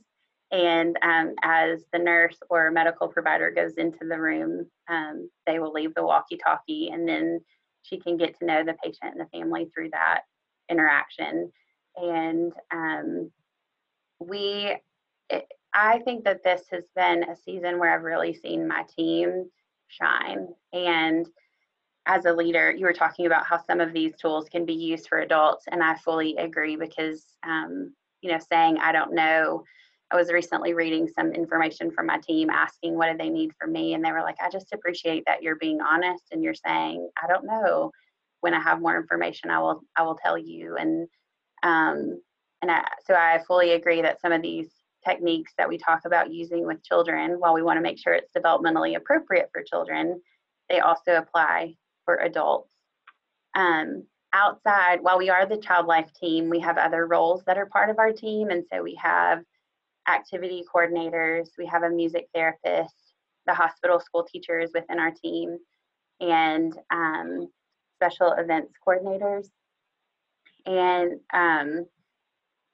and 0.54 0.96
um, 1.02 1.34
as 1.42 1.84
the 1.92 2.00
nurse 2.00 2.38
or 2.48 2.70
medical 2.70 3.08
provider 3.08 3.50
goes 3.50 3.74
into 3.78 4.06
the 4.08 4.20
room, 4.20 4.68
um, 4.88 5.28
they 5.48 5.58
will 5.58 5.74
leave 5.74 5.96
the 5.96 6.06
walkie 6.06 6.38
talkie 6.38 6.92
and 6.94 7.10
then 7.10 7.42
she 7.82 8.00
can 8.00 8.18
get 8.18 8.38
to 8.38 8.46
know 8.46 8.64
the 8.64 8.76
patient 8.76 9.16
and 9.16 9.20
the 9.20 9.38
family 9.38 9.66
through 9.74 9.90
that 9.90 10.22
interaction. 10.70 11.52
And 11.98 12.54
um, 12.72 13.32
we, 14.20 14.76
it, 15.32 15.48
I 15.74 16.00
think 16.06 16.24
that 16.26 16.44
this 16.44 16.62
has 16.72 16.84
been 16.96 17.24
a 17.24 17.36
season 17.36 17.80
where 17.80 17.92
I've 17.92 18.04
really 18.04 18.36
seen 18.36 18.68
my 18.68 18.86
team 18.96 19.50
shine. 19.88 20.50
And 20.72 21.26
as 22.06 22.26
a 22.26 22.34
leader, 22.34 22.72
you 22.72 22.86
were 22.86 22.94
talking 22.94 23.26
about 23.26 23.46
how 23.46 23.58
some 23.58 23.80
of 23.80 23.94
these 23.94 24.16
tools 24.18 24.50
can 24.50 24.66
be 24.66 24.74
used 24.74 25.08
for 25.08 25.20
adults, 25.20 25.66
and 25.72 25.82
I 25.82 25.96
fully 25.96 26.36
agree 26.38 26.76
because, 26.76 27.26
um, 27.44 27.94
you 28.22 28.32
know, 28.32 28.40
saying 28.50 28.78
I 28.78 28.92
don't 28.92 29.14
know 29.14 29.64
I 30.14 30.16
was 30.16 30.32
recently 30.32 30.76
reading 30.76 31.08
some 31.08 31.32
information 31.32 31.90
from 31.90 32.06
my 32.06 32.20
team 32.20 32.52
asking 32.52 32.96
what 32.96 33.12
do 33.12 33.18
they 33.18 33.32
need 33.32 33.52
from 33.60 33.72
me 33.72 33.96
and 33.96 34.06
they 34.06 34.12
were 34.12 34.22
like 34.22 34.38
I 34.40 34.50
just 34.50 34.72
appreciate 34.72 35.24
that 35.26 35.42
you're 35.42 35.56
being 35.56 35.82
honest 35.82 36.26
and 36.32 36.44
you're 36.44 36.54
saying 36.54 37.10
I 37.22 37.28
don't 37.28 37.46
know. 37.46 37.92
When 38.42 38.54
I 38.54 38.60
have 38.60 38.80
more 38.80 38.96
information 38.96 39.50
I 39.50 39.60
will 39.60 39.82
I 39.98 40.04
will 40.04 40.16
tell 40.16 40.38
you 40.38 40.78
and 40.78 41.08
um 41.64 42.22
and 42.62 42.70
I, 42.70 42.84
so 43.06 43.16
I 43.16 43.42
fully 43.48 43.72
agree 43.72 44.04
that 44.04 44.22
some 44.22 44.32
of 44.32 44.44
these 44.44 44.70
techniques 45.04 45.54
that 45.58 45.68
we 45.68 45.80
talk 45.80 46.02
about 46.06 46.32
using 46.32 46.66
with 46.66 46.84
children 46.84 47.40
while 47.40 47.56
we 47.56 47.64
want 47.64 47.78
to 47.78 47.82
make 47.82 47.98
sure 47.98 48.14
it's 48.14 48.32
developmentally 48.38 48.96
appropriate 48.96 49.50
for 49.52 49.64
children 49.64 50.22
they 50.70 50.80
also 50.80 51.16
apply 51.16 51.76
for 52.06 52.16
adults 52.18 52.74
um, 53.56 54.04
outside 54.34 55.00
while 55.02 55.18
we 55.18 55.30
are 55.30 55.46
the 55.46 55.58
child 55.58 55.86
life 55.86 56.12
team 56.20 56.50
we 56.50 56.60
have 56.60 56.78
other 56.78 57.06
roles 57.06 57.44
that 57.46 57.58
are 57.58 57.68
part 57.68 57.90
of 57.90 58.00
our 58.00 58.12
team 58.12 58.50
and 58.50 58.64
so 58.72 58.82
we 58.82 58.96
have 58.96 59.44
activity 60.08 60.64
coordinators, 60.74 61.50
we 61.58 61.66
have 61.66 61.84
a 61.84 61.90
music 61.90 62.28
therapist, 62.34 63.14
the 63.46 63.54
hospital 63.54 64.00
school 64.00 64.24
teachers 64.24 64.72
within 64.74 65.00
our 65.00 65.12
team, 65.12 65.58
and 66.20 66.74
um, 66.92 67.48
special 67.96 68.34
events 68.34 68.74
coordinators. 68.86 69.48
And 70.66 71.20
um, 71.34 71.86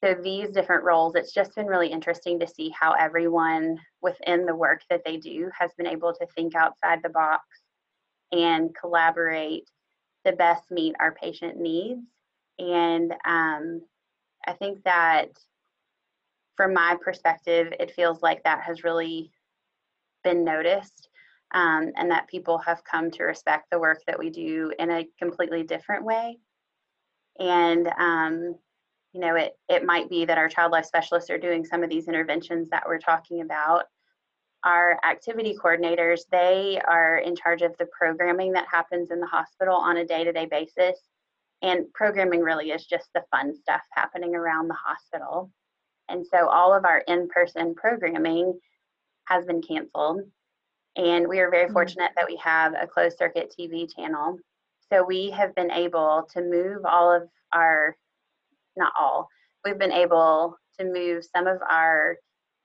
so 0.04 0.16
these 0.24 0.50
different 0.50 0.84
roles, 0.84 1.16
it's 1.16 1.34
just 1.34 1.56
been 1.56 1.66
really 1.66 1.88
interesting 1.88 2.40
to 2.40 2.48
see 2.48 2.72
how 2.80 2.94
everyone 2.94 3.80
within 4.02 4.46
the 4.46 4.56
work 4.56 4.82
that 4.90 5.02
they 5.06 5.18
do 5.18 5.50
has 5.58 5.72
been 5.78 5.88
able 5.88 6.14
to 6.14 6.28
think 6.36 6.56
outside 6.56 7.00
the 7.04 7.10
box 7.10 7.44
and 8.32 8.76
collaborate 8.76 9.70
to 10.26 10.34
best 10.34 10.70
meet 10.72 10.96
our 11.00 11.14
patient 11.14 11.58
needs. 11.58 12.06
And 12.58 13.14
um, 13.26 13.82
I 14.46 14.54
think 14.54 14.84
that 14.84 15.30
from 16.58 16.74
my 16.74 16.98
perspective, 17.02 17.74
it 17.80 17.92
feels 17.92 18.22
like 18.22 18.44
that 18.44 18.62
has 18.62 18.84
really 18.84 19.32
been 20.24 20.44
noticed 20.44 21.10
um, 21.54 21.92
and 21.96 22.12
that 22.12 22.28
people 22.28 22.58
have 22.60 22.84
come 22.84 23.10
to 23.12 23.24
respect 23.24 23.68
the 23.72 23.80
work 23.80 24.02
that 24.08 24.20
we 24.20 24.30
do 24.30 24.72
in 24.78 24.92
a 24.92 25.08
completely 25.18 25.64
different 25.64 26.04
way. 26.04 26.38
And, 27.40 27.90
um, 27.98 28.56
you 29.14 29.22
know, 29.22 29.36
it, 29.36 29.54
it 29.70 29.86
might 29.86 30.10
be 30.10 30.26
that 30.26 30.38
our 30.38 30.50
child 30.50 30.72
life 30.72 30.86
specialists 30.86 31.30
are 31.30 31.38
doing 31.38 31.66
some 31.66 31.84
of 31.84 31.90
these 31.90 32.08
interventions 32.08 32.70
that 32.70 32.84
we're 32.86 33.00
talking 33.00 33.42
about. 33.42 33.86
Our 34.64 35.00
activity 35.10 35.56
coordinators, 35.62 36.22
they 36.32 36.82
are 36.88 37.18
in 37.18 37.36
charge 37.36 37.62
of 37.62 37.78
the 37.78 37.88
programming 37.98 38.52
that 38.54 38.68
happens 38.70 39.10
in 39.12 39.20
the 39.20 39.28
hospital 39.28 39.76
on 39.76 39.98
a 39.98 40.06
day 40.06 40.24
to 40.24 40.34
day 40.34 40.46
basis. 40.46 41.00
And 41.62 41.92
programming 41.94 42.42
really 42.42 42.72
is 42.72 42.86
just 42.86 43.10
the 43.14 43.24
fun 43.32 43.56
stuff 43.56 43.82
happening 43.94 44.36
around 44.36 44.68
the 44.68 44.76
hospital. 44.76 45.52
And 46.10 46.26
so 46.26 46.48
all 46.48 46.74
of 46.74 46.86
our 46.86 47.00
in 47.08 47.28
person 47.30 47.76
programming 47.76 48.60
has 49.26 49.46
been 49.46 49.62
canceled. 49.62 50.22
And 50.96 51.28
we 51.28 51.40
are 51.40 51.52
very 51.52 51.66
mm-hmm. 51.66 51.74
fortunate 51.74 52.12
that 52.16 52.28
we 52.28 52.38
have 52.38 52.74
a 52.74 52.88
closed 52.88 53.18
circuit 53.18 53.54
TV 53.58 53.88
channel. 53.94 54.38
So 54.92 55.04
we 55.04 55.30
have 55.30 55.54
been 55.56 55.72
able 55.72 56.28
to 56.34 56.42
move 56.42 56.84
all 56.86 57.14
of 57.14 57.30
our, 57.54 57.96
not 58.76 58.92
all, 59.00 59.30
we've 59.64 59.78
been 59.78 59.92
able 59.92 60.58
to 60.80 60.86
move 60.86 61.24
some 61.24 61.48
of 61.48 61.60
our 61.70 62.18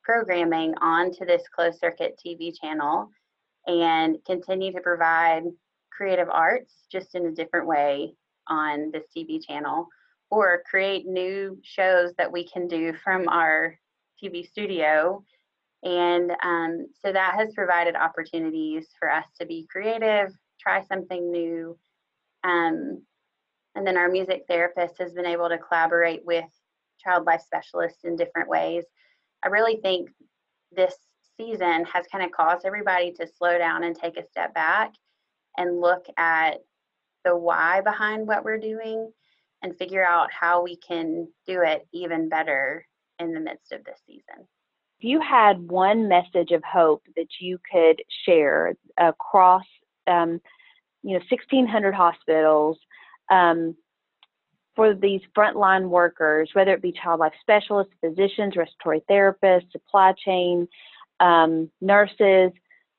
programming 0.05 0.75
onto 0.81 1.25
this 1.25 1.43
closed 1.55 1.79
circuit 1.79 2.21
TV 2.25 2.53
channel 2.59 3.11
and 3.67 4.19
continue 4.27 4.73
to 4.73 4.81
provide 4.81 5.45
creative 5.91 6.29
arts 6.31 6.85
just 6.91 7.15
in 7.15 7.27
a 7.27 7.33
different 7.33 7.67
way 7.67 8.15
on 8.49 8.91
this 8.93 9.05
TV 9.17 9.41
channel 9.43 9.87
or 10.31 10.63
create 10.69 11.07
new 11.07 11.59
shows 11.63 12.13
that 12.19 12.31
we 12.31 12.47
can 12.47 12.67
do 12.67 12.93
from 13.03 13.29
our 13.29 13.79
TV 14.23 14.47
studio. 14.47 15.25
And 15.83 16.33
um, 16.43 16.87
so 17.05 17.13
that 17.13 17.35
has 17.35 17.55
provided 17.55 17.95
opportunities 17.95 18.89
for 18.99 19.11
us 19.11 19.25
to 19.41 19.47
be 19.47 19.67
creative, 19.71 20.33
try 20.61 20.83
something 20.85 21.31
new. 21.31 21.79
Um, 22.43 23.03
and 23.75 23.87
then 23.87 23.97
our 23.97 24.09
music 24.09 24.45
therapist 24.49 24.95
has 24.99 25.13
been 25.13 25.27
able 25.27 25.49
to 25.49 25.59
collaborate 25.59 26.25
with 26.25 26.45
child 27.03 27.27
life 27.27 27.43
specialists 27.43 28.05
in 28.05 28.17
different 28.17 28.49
ways. 28.49 28.85
I 29.45 29.49
really 29.49 29.77
think 29.77 30.11
this 30.75 30.95
season 31.37 31.85
has 31.85 32.07
kind 32.11 32.25
of 32.25 32.31
caused 32.31 32.65
everybody 32.65 33.13
to 33.13 33.27
slow 33.27 33.59
down 33.59 33.85
and 33.85 33.95
take 33.95 34.17
a 34.17 34.27
step 34.27 34.55
back 34.55 34.95
and 35.57 35.81
look 35.81 36.07
at 36.17 36.59
the 37.25 37.37
why 37.37 37.81
behind 37.81 38.27
what 38.27 38.45
we're 38.45 38.59
doing 38.59 39.11
and 39.63 39.77
figure 39.77 40.05
out 40.05 40.33
how 40.33 40.63
we 40.63 40.77
can 40.77 41.29
do 41.47 41.63
it 41.63 41.87
even 41.93 42.29
better 42.29 42.87
in 43.19 43.33
the 43.33 43.41
midst 43.41 43.73
of 43.73 43.85
this 43.85 44.01
season. 44.07 44.47
If 44.99 45.05
you 45.05 45.21
had 45.21 45.71
one 45.71 46.09
message 46.09 46.51
of 46.51 46.63
hope 46.65 47.03
that 47.17 47.29
you 47.41 47.59
could 47.71 48.01
share 48.25 48.75
across, 48.99 49.65
um, 50.07 50.41
you 51.03 51.13
know, 51.13 51.25
1,600 51.31 51.95
hospitals 51.95 52.79
um, 53.31 53.75
for 54.77 54.95
these 54.95 55.21
frontline 55.37 55.89
workers, 55.89 56.51
whether 56.53 56.73
it 56.73 56.83
be 56.83 56.93
child 56.93 57.21
life 57.21 57.33
specialists, 57.41 57.93
physicians, 58.01 58.57
respiratory 58.57 59.03
therapists, 59.09 59.71
supply 59.73 60.13
chain, 60.13 60.69
um, 61.21 61.71
nurses, 61.81 62.53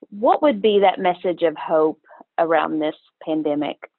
what 0.09 0.41
would 0.41 0.61
be 0.61 0.79
that 0.79 0.99
message 0.99 1.41
of 1.41 1.55
hope 1.57 2.01
around 2.37 2.79
this 2.79 2.95
pandemic? 3.23 3.89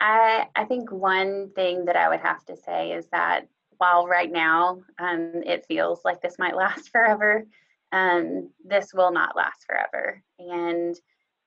I, 0.00 0.46
I 0.56 0.64
think 0.64 0.90
one 0.90 1.50
thing 1.54 1.84
that 1.86 1.96
I 1.96 2.08
would 2.08 2.20
have 2.20 2.44
to 2.46 2.56
say 2.56 2.92
is 2.92 3.06
that 3.12 3.46
while 3.78 4.06
right 4.06 4.30
now 4.30 4.82
um, 4.98 5.42
it 5.44 5.64
feels 5.66 6.00
like 6.04 6.20
this 6.20 6.38
might 6.38 6.56
last 6.56 6.90
forever, 6.90 7.46
um, 7.92 8.50
this 8.64 8.92
will 8.94 9.12
not 9.12 9.36
last 9.36 9.64
forever. 9.66 10.22
And, 10.38 10.98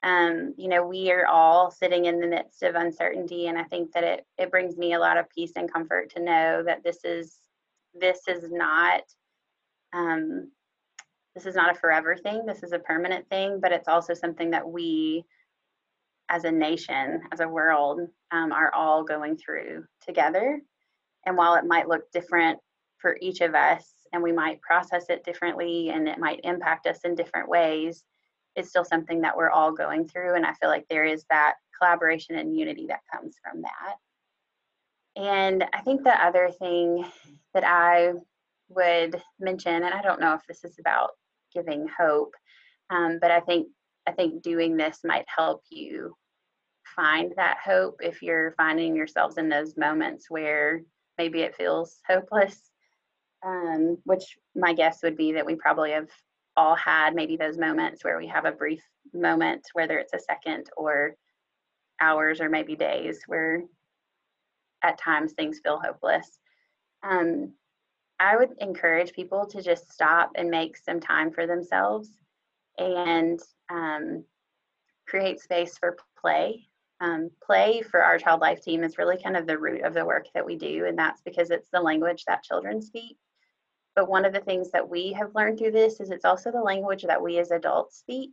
um, 0.04 0.54
you 0.58 0.68
know, 0.68 0.86
we 0.86 1.12
are 1.12 1.26
all 1.26 1.72
sitting 1.72 2.06
in 2.06 2.20
the 2.20 2.28
midst 2.28 2.64
of 2.64 2.76
uncertainty. 2.76 3.48
And 3.48 3.58
I 3.58 3.64
think 3.64 3.92
that 3.94 4.04
it, 4.04 4.26
it 4.38 4.52
brings 4.52 4.78
me 4.78 4.94
a 4.94 5.00
lot 5.00 5.18
of 5.18 5.30
peace 5.30 5.54
and 5.56 5.72
comfort 5.72 6.12
to 6.16 6.24
know 6.24 6.64
that 6.64 6.84
this 6.84 7.00
is, 7.04 7.38
this 8.00 8.20
is 8.28 8.52
not, 8.52 9.02
um, 9.94 10.52
this 11.36 11.46
is 11.46 11.56
not 11.56 11.76
a 11.76 11.80
forever 11.80 12.16
thing. 12.16 12.46
This 12.46 12.64
is 12.64 12.72
a 12.74 12.80
permanent 12.80 13.28
thing, 13.30 13.60
but 13.62 13.72
it's 13.72 13.88
also 13.88 14.14
something 14.14 14.52
that 14.52 14.68
we 14.68 15.24
as 16.30 16.44
a 16.44 16.52
nation, 16.52 17.22
as 17.32 17.40
a 17.40 17.48
world, 17.48 18.02
um, 18.32 18.52
are 18.52 18.74
all 18.74 19.04
going 19.04 19.38
through 19.38 19.86
together. 20.06 20.60
And 21.26 21.38
while 21.38 21.56
it 21.56 21.66
might 21.66 21.88
look 21.88 22.12
different 22.12 22.60
for 22.98 23.18
each 23.22 23.42
of 23.42 23.56
us, 23.56 23.86
and 24.14 24.22
we 24.24 24.32
might 24.32 24.62
process 24.62 25.06
it 25.10 25.24
differently, 25.24 25.90
and 25.90 26.08
it 26.08 26.20
might 26.20 26.42
impact 26.44 26.88
us 26.88 27.00
in 27.04 27.16
different 27.16 27.50
ways, 27.50 28.04
it's 28.58 28.70
still 28.70 28.84
something 28.84 29.22
that 29.22 29.38
we're 29.38 29.52
all 29.52 29.72
going 29.72 30.08
through. 30.08 30.36
And 30.36 30.46
I 30.46 30.54
feel 30.54 30.70
like 30.70 30.88
there 30.90 31.06
is 31.06 31.24
that 31.30 31.54
collaboration 31.78 32.36
and 32.36 32.58
unity 32.58 32.88
that 32.88 33.02
comes 33.14 33.36
from 33.42 33.62
that. 33.62 33.96
And 35.16 35.64
I 35.74 35.82
think 35.82 36.04
the 36.04 36.26
other 36.26 36.50
thing 36.50 37.06
that 37.54 37.64
I 37.64 38.14
would 38.70 39.22
mention, 39.40 39.84
and 39.84 39.94
I 39.94 40.02
don't 40.02 40.20
know 40.20 40.34
if 40.34 40.42
this 40.48 40.64
is 40.64 40.80
about 40.80 41.12
giving 41.54 41.88
hope, 41.88 42.34
um, 42.90 43.20
but 43.22 43.32
I 43.32 43.40
think 43.42 43.68
I 44.08 44.12
think 44.12 44.42
doing 44.42 44.78
this 44.78 45.00
might 45.04 45.26
help 45.28 45.64
you 45.70 46.16
find 46.96 47.34
that 47.36 47.58
hope 47.64 48.00
if 48.02 48.22
you're 48.22 48.54
finding 48.58 48.96
yourselves 48.96 49.38
in 49.38 49.50
those 49.50 49.76
moments 49.78 50.30
where 50.30 50.82
maybe 51.18 51.42
it 51.42 51.56
feels 51.56 52.00
hopeless. 52.08 52.60
Um, 53.46 54.00
which 54.04 54.36
my 54.56 54.74
guess 54.74 55.04
would 55.04 55.16
be 55.16 55.34
that 55.34 55.46
we 55.46 55.54
probably 55.54 55.92
have 55.92 56.10
all 56.58 56.76
had 56.76 57.16
maybe 57.16 57.38
those 57.38 57.58
moments 57.58 58.04
where 58.04 58.18
we 58.18 58.28
have 58.28 58.46
a 58.46 58.52
brief 58.52 58.84
moment, 59.14 59.66
whether 59.74 59.98
it's 59.98 60.14
a 60.14 60.20
second 60.20 60.68
or 60.76 61.16
hours 62.02 62.42
or 62.42 62.50
maybe 62.50 62.76
days, 62.76 63.20
where 63.28 63.64
at 64.84 64.98
times 64.98 65.34
things 65.34 65.62
feel 65.64 65.80
hopeless. 65.80 66.40
Um, 67.04 67.54
I 68.20 68.36
would 68.36 68.56
encourage 68.60 69.14
people 69.14 69.46
to 69.48 69.62
just 69.62 69.92
stop 69.92 70.32
and 70.36 70.50
make 70.50 70.78
some 70.78 71.00
time 71.00 71.32
for 71.32 71.46
themselves 71.46 72.10
and 72.78 73.40
um, 73.70 74.24
create 75.08 75.40
space 75.40 75.78
for 75.78 75.98
play. 76.20 76.68
Um, 77.00 77.30
play 77.44 77.84
for 77.84 78.04
our 78.04 78.18
child 78.18 78.42
life 78.42 78.62
team 78.64 78.84
is 78.84 78.98
really 78.98 79.22
kind 79.22 79.38
of 79.38 79.46
the 79.46 79.60
root 79.60 79.84
of 79.84 79.94
the 79.94 80.06
work 80.06 80.26
that 80.34 80.46
we 80.46 80.56
do, 80.56 80.86
and 80.88 80.98
that's 80.98 81.22
because 81.22 81.52
it's 81.52 81.70
the 81.72 81.80
language 81.80 82.26
that 82.26 82.44
children 82.44 82.82
speak. 82.82 83.18
But 83.98 84.08
one 84.08 84.24
of 84.24 84.32
the 84.32 84.40
things 84.40 84.72
that 84.72 84.88
we 84.88 85.12
have 85.12 85.36
learned 85.36 85.60
through 85.60 85.72
this 85.72 86.00
is 86.00 86.10
it's 86.10 86.24
also 86.24 86.52
the 86.52 86.62
language 86.62 87.04
that 87.04 87.22
we 87.22 87.38
as 87.40 87.52
adults 87.52 87.98
speak. 87.98 88.32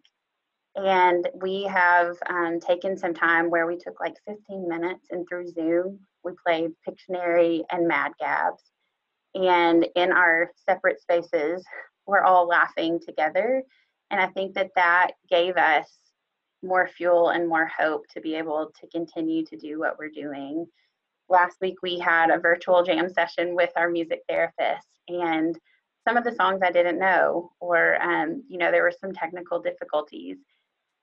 And 0.77 1.29
we 1.35 1.65
have 1.65 2.17
um, 2.29 2.61
taken 2.61 2.97
some 2.97 3.15
time 3.15 3.51
where 3.51 3.67
we 3.67 3.77
took 3.77 3.99
like 3.99 4.15
15 4.29 4.69
minutes 4.69 5.09
and 5.11 5.27
through 5.29 5.49
Zoom, 5.49 5.99
we 6.23 6.33
played 6.47 6.71
Pictionary 6.89 7.63
and 7.73 7.89
Mad 7.89 8.13
Gabs. 8.21 8.63
And 9.35 9.89
in 9.97 10.13
our 10.13 10.53
separate 10.69 11.01
spaces, 11.01 11.65
we're 12.07 12.23
all 12.23 12.47
laughing 12.47 13.01
together 13.05 13.65
and 14.15 14.23
I 14.23 14.29
think 14.29 14.55
that 14.55 14.71
that 14.77 15.13
gave 15.29 15.57
us 15.57 15.89
more 16.63 16.87
fuel 16.87 17.31
and 17.31 17.49
more 17.49 17.67
hope 17.67 18.07
to 18.15 18.21
be 18.21 18.37
able 18.37 18.71
to 18.81 18.87
continue 18.89 19.45
to 19.47 19.57
do 19.57 19.81
what 19.81 19.99
we're 19.99 20.09
doing. 20.09 20.67
Last 21.29 21.57
week, 21.61 21.77
we 21.83 21.99
had 21.99 22.31
a 22.31 22.39
virtual 22.39 22.85
jam 22.85 23.09
session 23.09 23.57
with 23.57 23.71
our 23.77 23.91
music 23.91 24.21
therapist, 24.29 24.87
and 25.09 25.59
some 26.07 26.17
of 26.17 26.25
the 26.25 26.35
songs 26.35 26.61
I 26.63 26.71
didn't 26.71 26.99
know, 26.99 27.53
or, 27.61 28.01
um, 28.03 28.43
you 28.49 28.59
know, 28.59 28.71
there 28.71 28.83
were 28.83 28.93
some 29.01 29.13
technical 29.13 29.61
difficulties, 29.61 30.37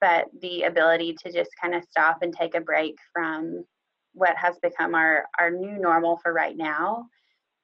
but 0.00 0.26
the 0.40 0.62
ability 0.62 1.16
to 1.24 1.32
just 1.32 1.50
kind 1.60 1.74
of 1.74 1.84
stop 1.84 2.18
and 2.22 2.34
take 2.34 2.54
a 2.54 2.60
break 2.60 2.96
from 3.12 3.64
what 4.14 4.36
has 4.36 4.58
become 4.62 4.94
our, 4.94 5.26
our 5.38 5.50
new 5.50 5.78
normal 5.78 6.18
for 6.22 6.32
right 6.32 6.56
now. 6.56 7.06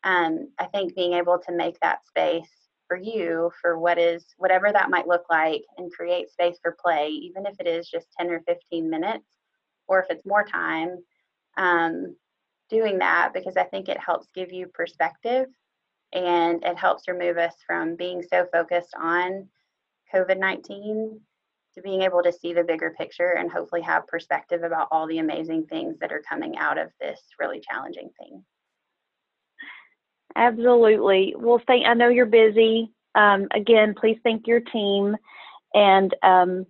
Um, 0.05 0.48
I 0.59 0.66
think 0.66 0.94
being 0.94 1.14
able 1.14 1.38
to 1.38 1.53
make 1.53 1.79
that 1.81 2.07
space 2.07 2.68
for 2.88 2.96
you 2.96 3.53
for 3.61 3.79
what 3.79 3.98
is 3.98 4.24
whatever 4.38 4.72
that 4.72 4.90
might 4.90 5.07
look 5.07 5.24
like 5.31 5.62
and 5.77 5.92
create 5.92 6.31
space 6.31 6.57
for 6.62 6.77
play 6.83 7.09
even 7.09 7.46
if 7.46 7.55
it 7.61 7.66
is 7.66 7.88
just 7.88 8.07
10 8.18 8.31
or 8.31 8.40
15 8.48 8.88
minutes 8.88 9.27
or 9.87 10.01
if 10.01 10.07
it's 10.11 10.27
more 10.27 10.44
time 10.44 10.96
um, 11.59 12.16
doing 12.70 12.98
that 12.98 13.33
because 13.35 13.57
i 13.57 13.64
think 13.64 13.88
it 13.88 13.98
helps 14.01 14.29
give 14.35 14.51
you 14.51 14.66
perspective 14.72 15.46
and 16.12 16.64
it 16.64 16.77
helps 16.77 17.09
remove 17.09 17.37
us 17.37 17.55
from 17.66 17.97
being 17.97 18.23
so 18.23 18.47
focused 18.53 18.94
on 19.01 19.49
covid-19 20.14 21.18
to 21.75 21.83
being 21.83 22.03
able 22.03 22.23
to 22.23 22.33
see 22.33 22.53
the 22.53 22.64
bigger 22.64 22.94
picture 22.97 23.37
and 23.38 23.51
hopefully 23.51 23.83
have 23.83 24.07
perspective 24.07 24.62
about 24.62 24.88
all 24.90 25.07
the 25.07 25.18
amazing 25.18 25.64
things 25.66 25.97
that 26.01 26.12
are 26.12 26.23
coming 26.29 26.57
out 26.57 26.79
of 26.79 26.90
this 27.01 27.21
really 27.38 27.61
challenging 27.61 28.11
thing 28.18 28.42
Absolutely. 30.37 31.35
Well, 31.37 31.61
thank. 31.66 31.87
I 31.87 31.94
know 31.94 32.09
you're 32.09 32.27
busy. 32.27 32.92
Um, 33.14 33.49
again, 33.53 33.94
please 33.99 34.18
thank 34.23 34.47
your 34.47 34.61
team 34.61 35.16
and 35.75 36.14
um, 36.23 36.66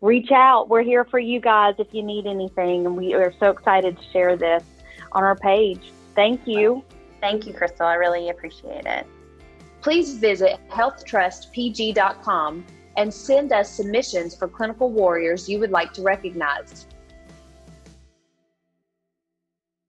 reach 0.00 0.30
out. 0.32 0.68
We're 0.68 0.82
here 0.82 1.04
for 1.04 1.18
you 1.18 1.40
guys 1.40 1.74
if 1.78 1.88
you 1.92 2.02
need 2.02 2.26
anything, 2.26 2.86
and 2.86 2.96
we 2.96 3.12
are 3.14 3.34
so 3.38 3.50
excited 3.50 3.98
to 3.98 4.04
share 4.12 4.36
this 4.36 4.64
on 5.12 5.22
our 5.22 5.36
page. 5.36 5.92
Thank 6.14 6.46
you. 6.46 6.82
Thank 7.20 7.46
you, 7.46 7.52
Crystal. 7.52 7.86
I 7.86 7.94
really 7.94 8.30
appreciate 8.30 8.86
it. 8.86 9.06
Please 9.82 10.14
visit 10.14 10.58
healthtrustpg.com 10.68 12.64
and 12.96 13.12
send 13.12 13.52
us 13.52 13.70
submissions 13.70 14.34
for 14.34 14.48
clinical 14.48 14.90
warriors 14.90 15.48
you 15.48 15.58
would 15.58 15.70
like 15.70 15.92
to 15.94 16.02
recognize. 16.02 16.86